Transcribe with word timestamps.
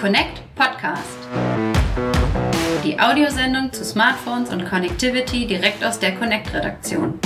Connect 0.00 0.40
Podcast. 0.54 1.18
Die 2.82 2.98
Audiosendung 2.98 3.70
zu 3.70 3.84
Smartphones 3.84 4.48
und 4.48 4.64
Connectivity 4.64 5.46
direkt 5.46 5.84
aus 5.84 5.98
der 5.98 6.14
Connect-Redaktion. 6.14 7.20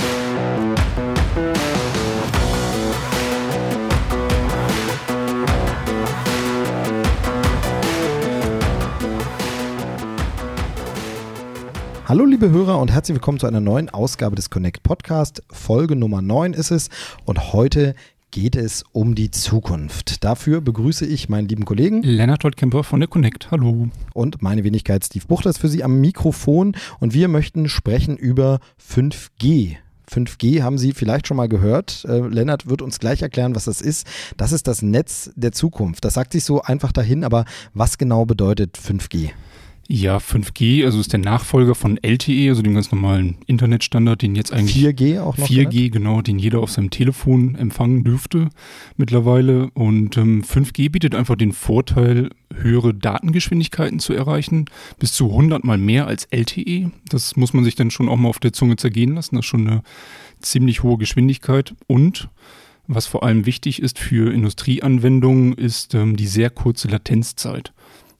Hallo 12.07 12.25
liebe 12.25 12.49
Hörer 12.49 12.79
und 12.79 12.91
herzlich 12.91 13.15
willkommen 13.15 13.39
zu 13.39 13.47
einer 13.47 13.61
neuen 13.61 13.89
Ausgabe 13.89 14.35
des 14.35 14.49
Connect 14.49 14.83
Podcast. 14.83 15.41
Folge 15.49 15.95
Nummer 15.95 16.21
9 16.21 16.51
ist 16.51 16.71
es 16.71 16.89
und 17.23 17.53
heute 17.53 17.95
geht 18.35 18.57
es 18.57 18.83
um 18.91 19.15
die 19.15 19.31
Zukunft. 19.31 20.25
Dafür 20.25 20.59
begrüße 20.59 21.05
ich 21.05 21.29
meinen 21.29 21.47
lieben 21.47 21.63
Kollegen 21.63 22.03
Lennart 22.03 22.43
Holtkemper 22.43 22.83
von 22.83 22.99
der 22.99 23.07
Connect. 23.07 23.49
Hallo. 23.49 23.87
Und 24.13 24.41
meine 24.41 24.65
Wenigkeit 24.65 25.05
Steve 25.05 25.25
Buchter 25.25 25.49
ist 25.49 25.59
für 25.59 25.69
Sie 25.69 25.85
am 25.85 26.01
Mikrofon 26.01 26.75
und 26.99 27.13
wir 27.13 27.29
möchten 27.29 27.69
sprechen 27.69 28.17
über 28.17 28.59
5G. 28.77 29.77
5G 30.11 30.63
haben 30.63 30.77
Sie 30.77 30.91
vielleicht 30.91 31.27
schon 31.27 31.37
mal 31.37 31.47
gehört. 31.47 32.03
Äh, 32.09 32.27
Lennart 32.27 32.67
wird 32.67 32.81
uns 32.81 32.99
gleich 32.99 33.21
erklären, 33.21 33.55
was 33.55 33.65
das 33.65 33.79
ist. 33.79 34.05
Das 34.35 34.51
ist 34.51 34.67
das 34.67 34.81
Netz 34.81 35.31
der 35.37 35.53
Zukunft. 35.53 36.03
Das 36.03 36.15
sagt 36.15 36.33
sich 36.33 36.43
so 36.43 36.61
einfach 36.61 36.91
dahin, 36.91 37.23
aber 37.23 37.45
was 37.73 37.97
genau 37.97 38.25
bedeutet 38.25 38.77
5G? 38.77 39.29
Ja, 39.87 40.17
5G, 40.17 40.83
also 40.83 40.99
ist 40.99 41.13
der 41.13 41.19
Nachfolger 41.19 41.75
von 41.75 41.99
LTE, 42.01 42.49
also 42.49 42.63
dem 42.63 42.73
ganz 42.73 42.91
normalen 42.91 43.37
Internetstandard, 43.45 44.23
den 44.23 44.33
jetzt 44.33 44.51
eigentlich 44.51 44.83
4G 44.83 45.21
auch 45.21 45.37
noch 45.37 45.47
4G, 45.47 45.69
genannt? 45.69 45.91
genau, 45.91 46.21
den 46.21 46.39
jeder 46.39 46.59
auf 46.59 46.71
seinem 46.71 46.89
Telefon 46.89 47.53
empfangen 47.53 48.03
dürfte 48.03 48.49
mittlerweile. 48.97 49.69
Und 49.75 50.17
ähm, 50.17 50.43
5G 50.43 50.89
bietet 50.89 51.13
einfach 51.13 51.35
den 51.35 51.51
Vorteil, 51.51 52.31
höhere 52.55 52.95
Datengeschwindigkeiten 52.95 53.99
zu 53.99 54.13
erreichen, 54.13 54.65
bis 54.97 55.13
zu 55.13 55.29
100 55.29 55.63
mal 55.63 55.77
mehr 55.77 56.07
als 56.07 56.27
LTE. 56.31 56.89
Das 57.09 57.35
muss 57.35 57.53
man 57.53 57.63
sich 57.63 57.75
dann 57.75 57.91
schon 57.91 58.09
auch 58.09 58.17
mal 58.17 58.29
auf 58.29 58.39
der 58.39 58.53
Zunge 58.53 58.77
zergehen 58.77 59.13
lassen. 59.13 59.35
Das 59.35 59.45
ist 59.45 59.49
schon 59.49 59.67
eine 59.67 59.83
ziemlich 60.39 60.81
hohe 60.81 60.97
Geschwindigkeit 60.97 61.75
und 61.85 62.29
was 62.87 63.07
vor 63.07 63.23
allem 63.23 63.45
wichtig 63.45 63.81
ist 63.81 63.97
für 63.97 64.31
Industrieanwendungen, 64.31 65.53
ist 65.53 65.95
ähm, 65.95 66.15
die 66.15 66.27
sehr 66.27 66.49
kurze 66.49 66.87
Latenzzeit. 66.87 67.73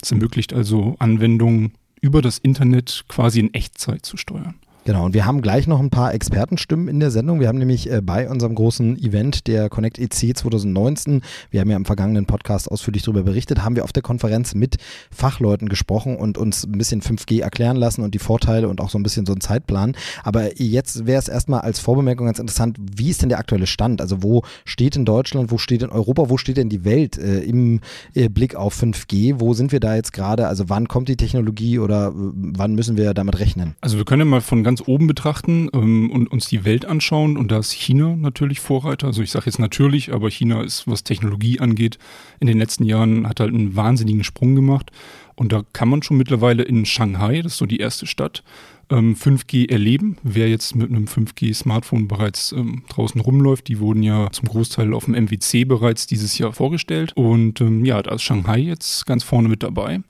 Es 0.05 0.11
ermöglicht 0.11 0.53
also 0.53 0.95
Anwendungen 0.99 1.71
über 1.99 2.21
das 2.21 2.37
Internet 2.37 3.05
quasi 3.07 3.39
in 3.39 3.55
Echtzeit 3.55 4.05
zu 4.05 4.17
steuern. 4.17 4.53
Genau, 4.87 5.03
und 5.03 5.15
wir 5.15 5.25
haben 5.25 5.41
gleich 5.41 5.65
noch 5.65 5.79
ein 5.79 5.89
paar 5.89 6.13
Expertenstimmen 6.13 6.87
in 6.87 6.99
der 6.99 7.09
Sendung. 7.09 7.39
Wir 7.39 7.47
haben 7.47 7.57
nämlich 7.57 7.91
äh, 7.91 8.01
bei 8.03 8.29
unserem 8.29 8.53
großen 8.53 8.99
Event 8.99 9.47
der 9.47 9.67
Connect 9.67 9.97
EC 9.97 10.37
2019, 10.37 11.23
wir 11.49 11.61
haben 11.61 11.71
ja 11.71 11.75
im 11.75 11.85
vergangenen 11.85 12.27
Podcast 12.27 12.69
ausführlich 12.69 13.01
darüber 13.01 13.23
berichtet, 13.23 13.63
haben 13.63 13.75
wir 13.75 13.83
auf 13.83 13.93
der 13.93 14.03
Konferenz 14.03 14.53
mit 14.53 14.75
Fachleuten 15.09 15.69
gesprochen 15.69 16.17
und 16.17 16.37
uns 16.37 16.65
ein 16.65 16.77
bisschen 16.77 17.01
5G 17.01 17.41
erklären 17.41 17.77
lassen 17.77 18.03
und 18.03 18.13
die 18.13 18.19
Vorteile 18.19 18.69
und 18.69 18.79
auch 18.79 18.91
so 18.91 18.99
ein 18.99 19.01
bisschen 19.01 19.25
so 19.25 19.33
einen 19.33 19.41
Zeitplan. 19.41 19.95
Aber 20.23 20.61
jetzt 20.61 21.07
wäre 21.07 21.17
es 21.17 21.29
erstmal 21.29 21.61
als 21.61 21.79
Vorbemerkung 21.79 22.27
ganz 22.27 22.37
interessant, 22.37 22.77
wie 22.79 23.09
ist 23.09 23.23
denn 23.23 23.29
der 23.29 23.39
aktuelle 23.39 23.65
Stand? 23.65 24.01
Also 24.01 24.21
wo 24.21 24.43
steht 24.65 24.95
in 24.95 25.03
Deutschland, 25.05 25.49
wo 25.49 25.57
steht 25.57 25.81
in 25.81 25.89
Europa, 25.89 26.29
wo 26.29 26.37
steht 26.37 26.57
denn 26.57 26.69
die 26.69 26.85
Welt 26.85 27.17
äh, 27.17 27.39
im 27.39 27.79
äh, 28.13 28.29
Blick 28.29 28.53
auf 28.53 28.79
5G? 28.79 29.39
Wo 29.39 29.55
sind 29.55 29.71
wir 29.71 29.79
da 29.79 29.95
jetzt 29.95 30.13
gerade? 30.13 30.47
Also 30.47 30.69
wann 30.69 30.87
kommt 30.87 31.09
die 31.09 31.17
Technologie 31.17 31.79
oder 31.79 32.09
äh, 32.09 32.11
wann 32.13 32.75
müssen 32.75 32.97
wir 32.97 33.15
damit 33.15 33.39
rechnen? 33.39 33.73
Also 33.81 33.97
wir 33.97 34.05
können 34.05 34.21
ja 34.21 34.25
mal 34.25 34.41
von 34.41 34.63
ganz 34.63 34.74
ganz 34.75 34.87
oben 34.87 35.07
betrachten 35.07 35.69
ähm, 35.73 36.11
und 36.11 36.29
uns 36.31 36.47
die 36.47 36.65
Welt 36.65 36.85
anschauen, 36.85 37.37
und 37.37 37.49
da 37.49 37.59
ist 37.59 37.71
China 37.71 38.15
natürlich 38.17 38.59
Vorreiter. 38.59 39.07
Also 39.07 39.21
ich 39.21 39.31
sage 39.31 39.45
jetzt 39.45 39.59
natürlich, 39.59 40.13
aber 40.13 40.29
China 40.29 40.63
ist, 40.63 40.85
was 40.85 41.03
Technologie 41.03 41.59
angeht, 41.61 41.97
in 42.41 42.47
den 42.47 42.57
letzten 42.57 42.83
Jahren 42.83 43.27
hat 43.27 43.39
halt 43.39 43.53
einen 43.53 43.75
wahnsinnigen 43.75 44.25
Sprung 44.25 44.55
gemacht. 44.55 44.91
Und 45.35 45.51
da 45.53 45.63
kann 45.71 45.89
man 45.89 46.03
schon 46.03 46.17
mittlerweile 46.17 46.63
in 46.63 46.85
Shanghai, 46.85 47.41
das 47.41 47.53
ist 47.53 47.57
so 47.57 47.65
die 47.65 47.79
erste 47.79 48.05
Stadt, 48.05 48.43
5G 48.89 49.63
ähm, 49.63 49.69
erleben. 49.69 50.17
Wer 50.23 50.49
jetzt 50.49 50.75
mit 50.75 50.89
einem 50.89 51.05
5G-Smartphone 51.05 52.07
bereits 52.07 52.51
ähm, 52.51 52.83
draußen 52.89 53.19
rumläuft, 53.19 53.67
die 53.67 53.79
wurden 53.79 54.03
ja 54.03 54.29
zum 54.31 54.49
Großteil 54.49 54.93
auf 54.93 55.05
dem 55.05 55.15
MWC 55.15 55.65
bereits 55.65 56.05
dieses 56.05 56.37
Jahr 56.37 56.51
vorgestellt. 56.51 57.13
Und 57.15 57.61
ähm, 57.61 57.85
ja, 57.85 58.01
da 58.03 58.15
ist 58.15 58.23
Shanghai 58.23 58.59
jetzt 58.59 59.05
ganz 59.05 59.23
vorne 59.23 59.47
mit 59.47 59.63
dabei. 59.63 60.01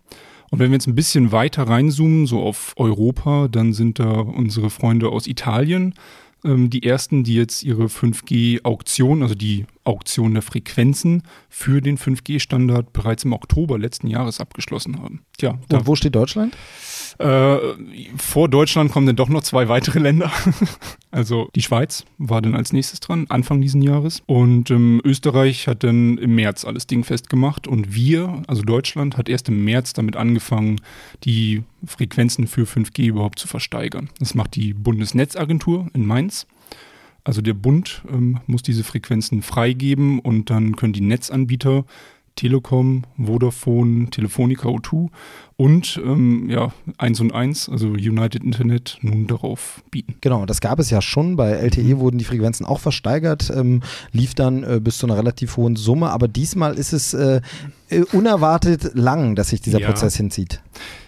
Und 0.52 0.60
wenn 0.60 0.72
wir 0.72 0.76
jetzt 0.76 0.88
ein 0.88 0.96
bisschen 0.96 1.32
weiter 1.32 1.64
reinzoomen, 1.64 2.28
so 2.28 2.42
auf 2.42 2.74
Europa, 2.78 3.48
dann 3.48 3.74
sind 3.74 4.00
da 4.00 4.12
unsere 4.12 4.70
Freunde 4.70 5.10
aus 5.10 5.28
Italien 5.28 5.96
ähm, 6.46 6.70
die 6.70 6.84
ersten, 6.84 7.24
die 7.24 7.36
jetzt 7.36 7.64
ihre 7.64 7.86
5G-Auktion, 7.86 9.22
also 9.22 9.36
die 9.36 9.66
Auktion 9.84 10.34
der 10.34 10.42
Frequenzen 10.42 11.24
für 11.50 11.82
den 11.82 11.98
5G-Standard 11.98 12.94
bereits 12.94 13.24
im 13.24 13.34
Oktober 13.34 13.78
letzten 13.78 14.08
Jahres 14.08 14.40
abgeschlossen 14.40 15.02
haben. 15.02 15.22
Tja, 15.38 15.60
Und 15.72 15.88
wo 15.88 15.96
steht 15.96 16.16
Deutschland? 16.16 16.56
Äh, 17.18 17.58
vor 18.18 18.50
Deutschland 18.50 18.92
kommen 18.92 19.06
dann 19.08 19.16
doch 19.16 19.30
noch 19.30 19.44
zwei 19.44 19.70
weitere 19.70 20.00
Länder. 20.00 20.32
also 21.12 21.50
die 21.56 21.62
Schweiz 21.62 22.04
war 22.18 22.42
dann 22.42 22.56
als 22.56 22.74
nächstes 22.74 23.00
dran, 23.00 23.26
Anfang 23.30 23.62
diesen 23.62 23.82
Jahres. 23.82 24.22
Und 24.26 24.70
ähm, 24.72 25.02
Österreich 25.04 25.68
hat 25.68 25.84
dann 25.84 26.18
im 26.18 26.36
März 26.36 26.66
alles 26.66 26.88
Ding 26.88 27.04
festgemacht. 27.04 27.68
Und 27.68 27.96
wir, 27.96 28.44
also 28.48 28.64
Deutschland, 28.64 29.18
hat 29.18 29.30
erst 29.30 29.48
im 29.50 29.64
März 29.64 29.94
damit 29.94 30.16
angefangen, 30.16 30.82
die 31.24 31.64
Frequenzen 31.88 32.48
für 32.48 32.64
5G 32.64 33.08
überhaupt 33.08 33.40
zu 33.40 33.48
versteigern. 33.48 34.10
Das 34.20 34.36
macht 34.36 34.56
die 34.56 34.74
Bundesnetzagentur 34.74 35.88
in 35.94 36.06
Mainz. 36.06 36.48
Also 37.24 37.42
der 37.42 37.56
Bund 37.56 38.04
ähm, 38.10 38.40
muss 38.46 38.62
diese 38.62 38.84
Frequenzen 38.84 39.42
freigeben 39.42 40.20
und 40.20 40.50
dann 40.50 40.76
können 40.76 40.94
die 40.94 41.02
Netzanbieter 41.02 41.86
Telekom, 42.36 43.04
Vodafone, 43.18 44.10
Telefonica 44.10 44.68
O2 44.68 45.10
und 45.56 46.02
ähm, 46.04 46.50
ja, 46.50 46.74
1 46.98 47.22
und 47.22 47.34
1, 47.34 47.70
also 47.70 47.88
United 47.88 48.44
Internet, 48.44 48.98
nun 49.02 49.26
darauf 49.26 49.82
bieten. 49.90 50.16
Genau, 50.20 50.46
das 50.46 50.60
gab 50.60 50.80
es 50.80 50.90
ja 50.90 51.02
schon. 51.02 51.38
Bei 51.38 51.52
LTE 51.52 51.98
wurden 52.00 52.18
die 52.18 52.26
Frequenzen 52.26 52.66
auch 52.66 52.80
versteigert, 52.80 53.52
ähm, 53.56 53.82
lief 54.12 54.36
dann 54.36 54.64
äh, 54.64 54.82
bis 54.84 54.98
zu 54.98 55.08
einer 55.08 55.18
relativ 55.18 55.56
hohen 55.56 55.78
Summe, 55.78 56.12
aber 56.12 56.28
diesmal 56.28 56.76
ist 56.76 56.92
es 56.92 57.14
äh, 57.14 57.42
äh 57.90 58.04
unerwartet 58.12 58.92
lang, 58.94 59.36
dass 59.36 59.50
sich 59.50 59.62
dieser 59.62 59.80
ja. 59.80 59.88
Prozess 59.88 60.18
hinzieht. 60.18 60.62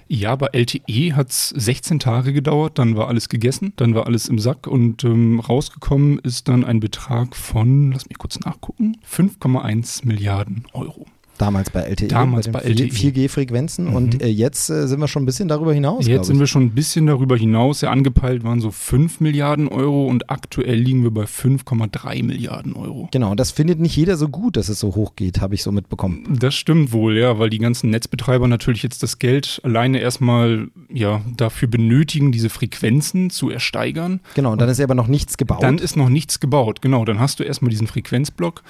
Ja, 0.10 0.36
bei 0.38 0.48
LTE 0.54 1.16
hat 1.16 1.32
es 1.32 1.50
16 1.50 2.00
Tage 2.00 2.32
gedauert, 2.32 2.80
dann 2.80 2.96
war 2.96 3.10
alles 3.10 3.28
gegessen, 3.28 3.74
dann 3.76 3.94
war 3.94 4.06
alles 4.06 4.30
im 4.30 4.40
Sack 4.40 4.66
und 4.66 5.04
ähm, 5.04 5.42
rausgekommen 5.42 6.20
ist 6.20 6.48
dann 6.48 6.64
ein 6.64 6.80
Betrag 6.80 7.36
von, 7.36 7.92
lass 7.92 8.08
mich 8.08 8.18
kurz 8.18 8.40
nachgucken, 8.40 8.98
5,1 9.06 10.06
Milliarden 10.06 10.66
Euro. 10.72 11.08
Damals 11.38 11.70
bei 11.70 11.82
LTE, 11.82 12.08
Damals 12.08 12.48
bei, 12.48 12.60
bei 12.60 12.70
LTE. 12.70 12.88
4G-Frequenzen 12.88 13.90
mhm. 13.90 13.96
und 13.96 14.22
äh, 14.22 14.28
jetzt 14.28 14.70
äh, 14.70 14.88
sind 14.88 15.00
wir 15.00 15.08
schon 15.08 15.24
ein 15.24 15.26
bisschen 15.26 15.48
darüber 15.48 15.74
hinaus. 15.74 16.08
Jetzt 16.08 16.28
sind 16.28 16.40
wir 16.40 16.48
schon 16.48 16.64
ein 16.64 16.72
bisschen 16.72 17.06
darüber 17.08 17.38
hinaus. 17.38 17.82
Ja, 17.82 17.92
angepeilt 17.92 18.44
waren 18.44 18.60
so 18.60 18.72
5 18.72 19.20
Milliarden 19.20 19.68
Euro 19.68 20.08
und 20.08 20.30
aktuell 20.30 20.78
liegen 20.78 21.04
wir 21.04 21.12
bei 21.12 21.24
5,3 21.24 22.24
Milliarden 22.24 22.74
Euro. 22.74 23.10
Genau, 23.12 23.32
und 23.32 23.40
das 23.40 23.52
findet 23.52 23.80
nicht 23.80 23.96
jeder 23.96 24.18
so 24.18 24.30
gut, 24.30 24.58
dass 24.58 24.70
es 24.70 24.80
so 24.80 24.96
hoch 24.96 25.16
geht, 25.16 25.42
habe 25.42 25.56
ich 25.56 25.64
so 25.64 25.72
mitbekommen. 25.72 26.38
Das 26.40 26.56
stimmt 26.56 26.92
wohl, 26.92 27.18
ja, 27.18 27.40
weil 27.40 27.50
die 27.50 27.60
ganzen 27.60 27.90
Netzbetreiber 27.90 28.48
natürlich 28.48 28.84
jetzt 28.84 29.04
das 29.04 29.20
Geld 29.20 29.62
alleine 29.64 30.00
erstmal 30.00 30.68
ja, 30.92 31.22
dafür 31.36 31.68
benötigen, 31.68 32.32
diese 32.32 32.50
Frequenzen 32.50 33.30
zu 33.30 33.50
ersteigern. 33.50 34.22
Genau, 34.36 34.52
und 34.54 34.62
dann 34.62 34.68
und 34.68 34.72
ist 34.72 34.82
aber 34.82 34.96
noch 34.96 35.08
nichts 35.08 35.38
gebaut. 35.38 35.62
Dann 35.62 35.78
ist 35.78 35.96
noch 35.96 36.10
nichts 36.10 36.40
gebaut, 36.40 36.82
genau. 36.82 37.06
Dann 37.06 37.20
hast 37.20 37.40
du 37.40 37.44
erstmal 37.44 37.70
diesen 37.70 37.88
Frequenzblock 37.88 38.64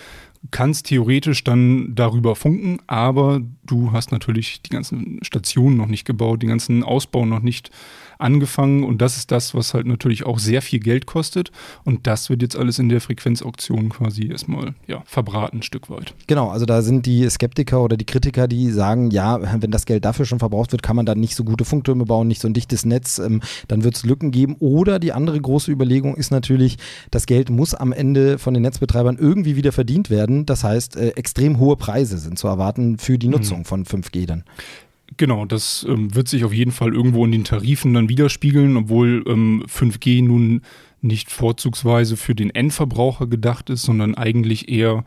kannst 0.51 0.87
theoretisch 0.87 1.43
dann 1.43 1.95
darüber 1.95 2.35
funken, 2.35 2.79
aber 2.87 3.41
du 3.65 3.91
hast 3.91 4.11
natürlich 4.11 4.61
die 4.61 4.69
ganzen 4.69 5.19
Stationen 5.23 5.77
noch 5.77 5.87
nicht 5.87 6.05
gebaut, 6.05 6.41
den 6.41 6.49
ganzen 6.49 6.83
Ausbau 6.83 7.25
noch 7.25 7.41
nicht 7.41 7.71
angefangen 8.19 8.83
und 8.83 9.01
das 9.01 9.17
ist 9.17 9.31
das, 9.31 9.53
was 9.53 9.73
halt 9.73 9.85
natürlich 9.85 10.25
auch 10.25 10.39
sehr 10.39 10.61
viel 10.61 10.79
Geld 10.79 11.05
kostet 11.05 11.51
und 11.83 12.07
das 12.07 12.29
wird 12.29 12.41
jetzt 12.41 12.55
alles 12.55 12.79
in 12.79 12.89
der 12.89 13.01
Frequenzauktion 13.01 13.89
quasi 13.89 14.27
erstmal 14.27 14.73
ja, 14.87 15.03
verbraten 15.05 15.57
ein 15.57 15.63
Stück 15.63 15.89
weit. 15.89 16.13
Genau, 16.27 16.49
also 16.49 16.65
da 16.65 16.81
sind 16.81 17.05
die 17.05 17.29
Skeptiker 17.29 17.81
oder 17.81 17.97
die 17.97 18.05
Kritiker, 18.05 18.47
die 18.47 18.71
sagen, 18.71 19.11
ja, 19.11 19.39
wenn 19.61 19.71
das 19.71 19.85
Geld 19.85 20.05
dafür 20.05 20.25
schon 20.25 20.39
verbraucht 20.39 20.71
wird, 20.71 20.83
kann 20.83 20.95
man 20.95 21.05
dann 21.05 21.19
nicht 21.19 21.35
so 21.35 21.43
gute 21.43 21.65
Funktürme 21.65 22.05
bauen, 22.05 22.27
nicht 22.27 22.41
so 22.41 22.47
ein 22.47 22.53
dichtes 22.53 22.85
Netz, 22.85 23.19
ähm, 23.19 23.41
dann 23.67 23.83
wird 23.83 23.95
es 23.95 24.05
Lücken 24.05 24.31
geben 24.31 24.55
oder 24.59 24.99
die 24.99 25.13
andere 25.13 25.39
große 25.39 25.71
Überlegung 25.71 26.15
ist 26.15 26.31
natürlich, 26.31 26.77
das 27.11 27.25
Geld 27.25 27.49
muss 27.49 27.73
am 27.73 27.91
Ende 27.91 28.37
von 28.37 28.53
den 28.53 28.63
Netzbetreibern 28.63 29.17
irgendwie 29.17 29.55
wieder 29.55 29.71
verdient 29.71 30.09
werden, 30.09 30.45
das 30.45 30.63
heißt, 30.63 30.95
äh, 30.95 31.09
extrem 31.09 31.59
hohe 31.59 31.75
Preise 31.75 32.17
sind 32.17 32.37
zu 32.39 32.47
erwarten 32.47 32.97
für 32.97 33.17
die 33.17 33.27
mhm. 33.27 33.33
Nutzung 33.33 33.59
mhm. 33.59 33.65
von 33.65 33.85
5G 33.85 34.25
dann. 34.25 34.43
Genau, 35.17 35.45
das 35.45 35.85
ähm, 35.89 36.13
wird 36.13 36.27
sich 36.27 36.45
auf 36.45 36.53
jeden 36.53 36.71
Fall 36.71 36.93
irgendwo 36.93 37.25
in 37.25 37.31
den 37.31 37.43
Tarifen 37.43 37.93
dann 37.93 38.07
widerspiegeln, 38.09 38.77
obwohl 38.77 39.23
ähm, 39.27 39.65
5G 39.67 40.23
nun 40.23 40.61
nicht 41.01 41.31
vorzugsweise 41.31 42.17
für 42.17 42.35
den 42.35 42.51
Endverbraucher 42.51 43.27
gedacht 43.27 43.69
ist, 43.69 43.83
sondern 43.83 44.15
eigentlich 44.15 44.69
eher 44.69 45.03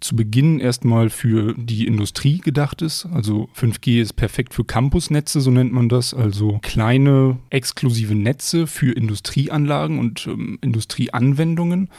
zu 0.00 0.16
Beginn 0.16 0.58
erstmal 0.58 1.10
für 1.10 1.54
die 1.56 1.86
Industrie 1.86 2.38
gedacht 2.38 2.80
ist. 2.80 3.06
Also 3.12 3.50
5G 3.54 4.00
ist 4.00 4.14
perfekt 4.14 4.54
für 4.54 4.64
Campusnetze, 4.64 5.40
so 5.42 5.50
nennt 5.50 5.72
man 5.72 5.90
das. 5.90 6.14
Also 6.14 6.58
kleine 6.62 7.38
exklusive 7.50 8.14
Netze 8.14 8.66
für 8.66 8.92
Industrieanlagen 8.92 9.98
und 9.98 10.26
ähm, 10.26 10.58
Industrieanwendungen. 10.62 11.90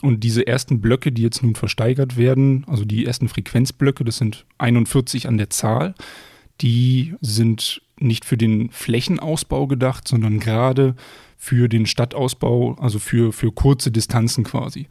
Und 0.00 0.24
diese 0.24 0.46
ersten 0.46 0.80
Blöcke, 0.80 1.12
die 1.12 1.22
jetzt 1.22 1.42
nun 1.42 1.54
versteigert 1.54 2.16
werden, 2.16 2.64
also 2.66 2.84
die 2.84 3.04
ersten 3.04 3.28
Frequenzblöcke, 3.28 4.02
das 4.02 4.16
sind 4.16 4.46
41 4.58 5.28
an 5.28 5.36
der 5.36 5.50
Zahl, 5.50 5.94
die 6.60 7.14
sind 7.20 7.82
nicht 7.98 8.24
für 8.24 8.36
den 8.36 8.70
Flächenausbau 8.70 9.66
gedacht, 9.66 10.06
sondern 10.06 10.38
gerade 10.38 10.94
für 11.36 11.68
den 11.68 11.86
Stadtausbau, 11.86 12.74
also 12.74 12.98
für, 12.98 13.32
für 13.32 13.52
kurze 13.52 13.90
Distanzen 13.90 14.44
quasi. 14.44 14.86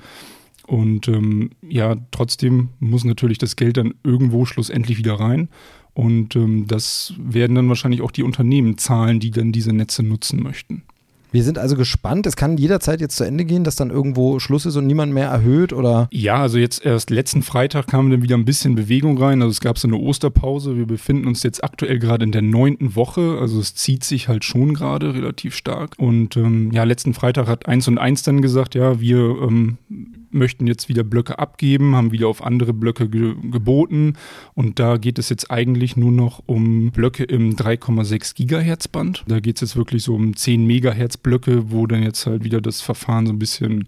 Und 0.68 1.08
ähm, 1.08 1.52
ja, 1.62 1.96
trotzdem 2.12 2.70
muss 2.80 3.04
natürlich 3.04 3.38
das 3.38 3.56
Geld 3.56 3.78
dann 3.78 3.94
irgendwo 4.04 4.46
schlussendlich 4.46 4.98
wieder 4.98 5.16
rein. 5.16 5.50
Und 5.94 6.36
ähm, 6.36 6.68
das 6.68 7.14
werden 7.18 7.56
dann 7.56 7.68
wahrscheinlich 7.68 8.02
auch 8.02 8.12
die 8.12 8.24
Unternehmen 8.24 8.78
zahlen, 8.78 9.20
die 9.20 9.32
dann 9.32 9.52
diese 9.52 9.74
Netze 9.74 10.04
nutzen 10.04 10.42
möchten. 10.42 10.84
Wir 11.32 11.44
sind 11.44 11.58
also 11.58 11.76
gespannt. 11.76 12.28
Es 12.28 12.36
kann 12.36 12.58
jederzeit 12.58 13.00
jetzt 13.00 13.16
zu 13.16 13.24
Ende 13.24 13.46
gehen, 13.46 13.64
dass 13.64 13.76
dann 13.76 13.90
irgendwo 13.90 14.40
Schluss 14.40 14.66
ist 14.66 14.76
und 14.76 14.86
niemand 14.86 15.14
mehr 15.14 15.30
erhöht 15.30 15.72
oder? 15.72 16.10
Ja, 16.12 16.42
also 16.42 16.58
jetzt 16.58 16.86
erst 16.86 17.10
letzten 17.10 17.42
Freitag 17.42 17.88
kam 17.88 18.12
dann 18.12 18.22
wieder 18.22 18.36
ein 18.36 18.46
bisschen 18.46 18.76
Bewegung 18.76 19.18
rein. 19.18 19.42
Also 19.42 19.52
es 19.52 19.62
gab 19.62 19.78
so 19.78 19.88
eine 19.88 19.98
Osterpause. 19.98 20.78
Wir 20.78 20.86
befinden 20.86 21.28
uns 21.28 21.44
jetzt 21.44 21.64
aktuell 21.64 22.00
gerade 22.00 22.26
in 22.26 22.34
der 22.34 22.42
neunten 22.42 22.96
Woche. 22.96 23.38
Also 23.40 23.60
es 23.60 23.76
zieht 23.76 24.04
sich 24.04 24.28
halt 24.28 24.44
schon 24.44 24.74
gerade 24.74 25.14
relativ 25.14 25.56
stark. 25.56 25.96
Und 25.98 26.36
ähm, 26.36 26.72
ja, 26.72 26.84
letzten 26.84 27.14
Freitag 27.14 27.48
hat 27.48 27.66
eins 27.66 27.88
und 27.88 27.98
eins 27.98 28.24
dann 28.24 28.42
gesagt, 28.42 28.76
ja, 28.76 29.00
wir 29.00 29.18
ähm, 29.42 29.78
möchten 30.32 30.68
jetzt 30.68 30.90
wieder 30.90 31.04
Blöcke 31.04 31.40
abgeben, 31.40 31.96
haben 31.96 32.12
wieder 32.12 32.28
auf 32.28 32.44
andere 32.44 32.74
Blöcke 32.74 33.10
ge 33.10 33.36
geboten. 33.52 34.14
Und 34.54 34.80
da 34.80 34.98
geht 34.98 35.20
es 35.20 35.30
jetzt 35.30 35.52
eigentlich 35.52 35.98
nur 35.98 36.12
noch 36.12 36.42
um 36.46 36.92
Blöcke 36.92 37.24
im 37.24 37.56
3,6 37.56 38.36
Gigahertz 38.36 38.88
Band. 38.88 39.24
Da 39.28 39.40
geht 39.40 39.58
es 39.58 39.62
jetzt 39.62 39.76
wirklich 39.76 40.04
so 40.04 40.16
um 40.16 40.36
10 40.36 40.66
Megahertz 40.66 41.18
Blöcke, 41.18 41.72
wo 41.72 41.88
dann 41.88 42.04
jetzt 42.04 42.26
halt 42.26 42.44
wieder 42.44 42.62
das 42.62 42.82
Verfahren 42.82 43.26
so 43.26 43.34
ein 43.34 43.40
bisschen 43.40 43.88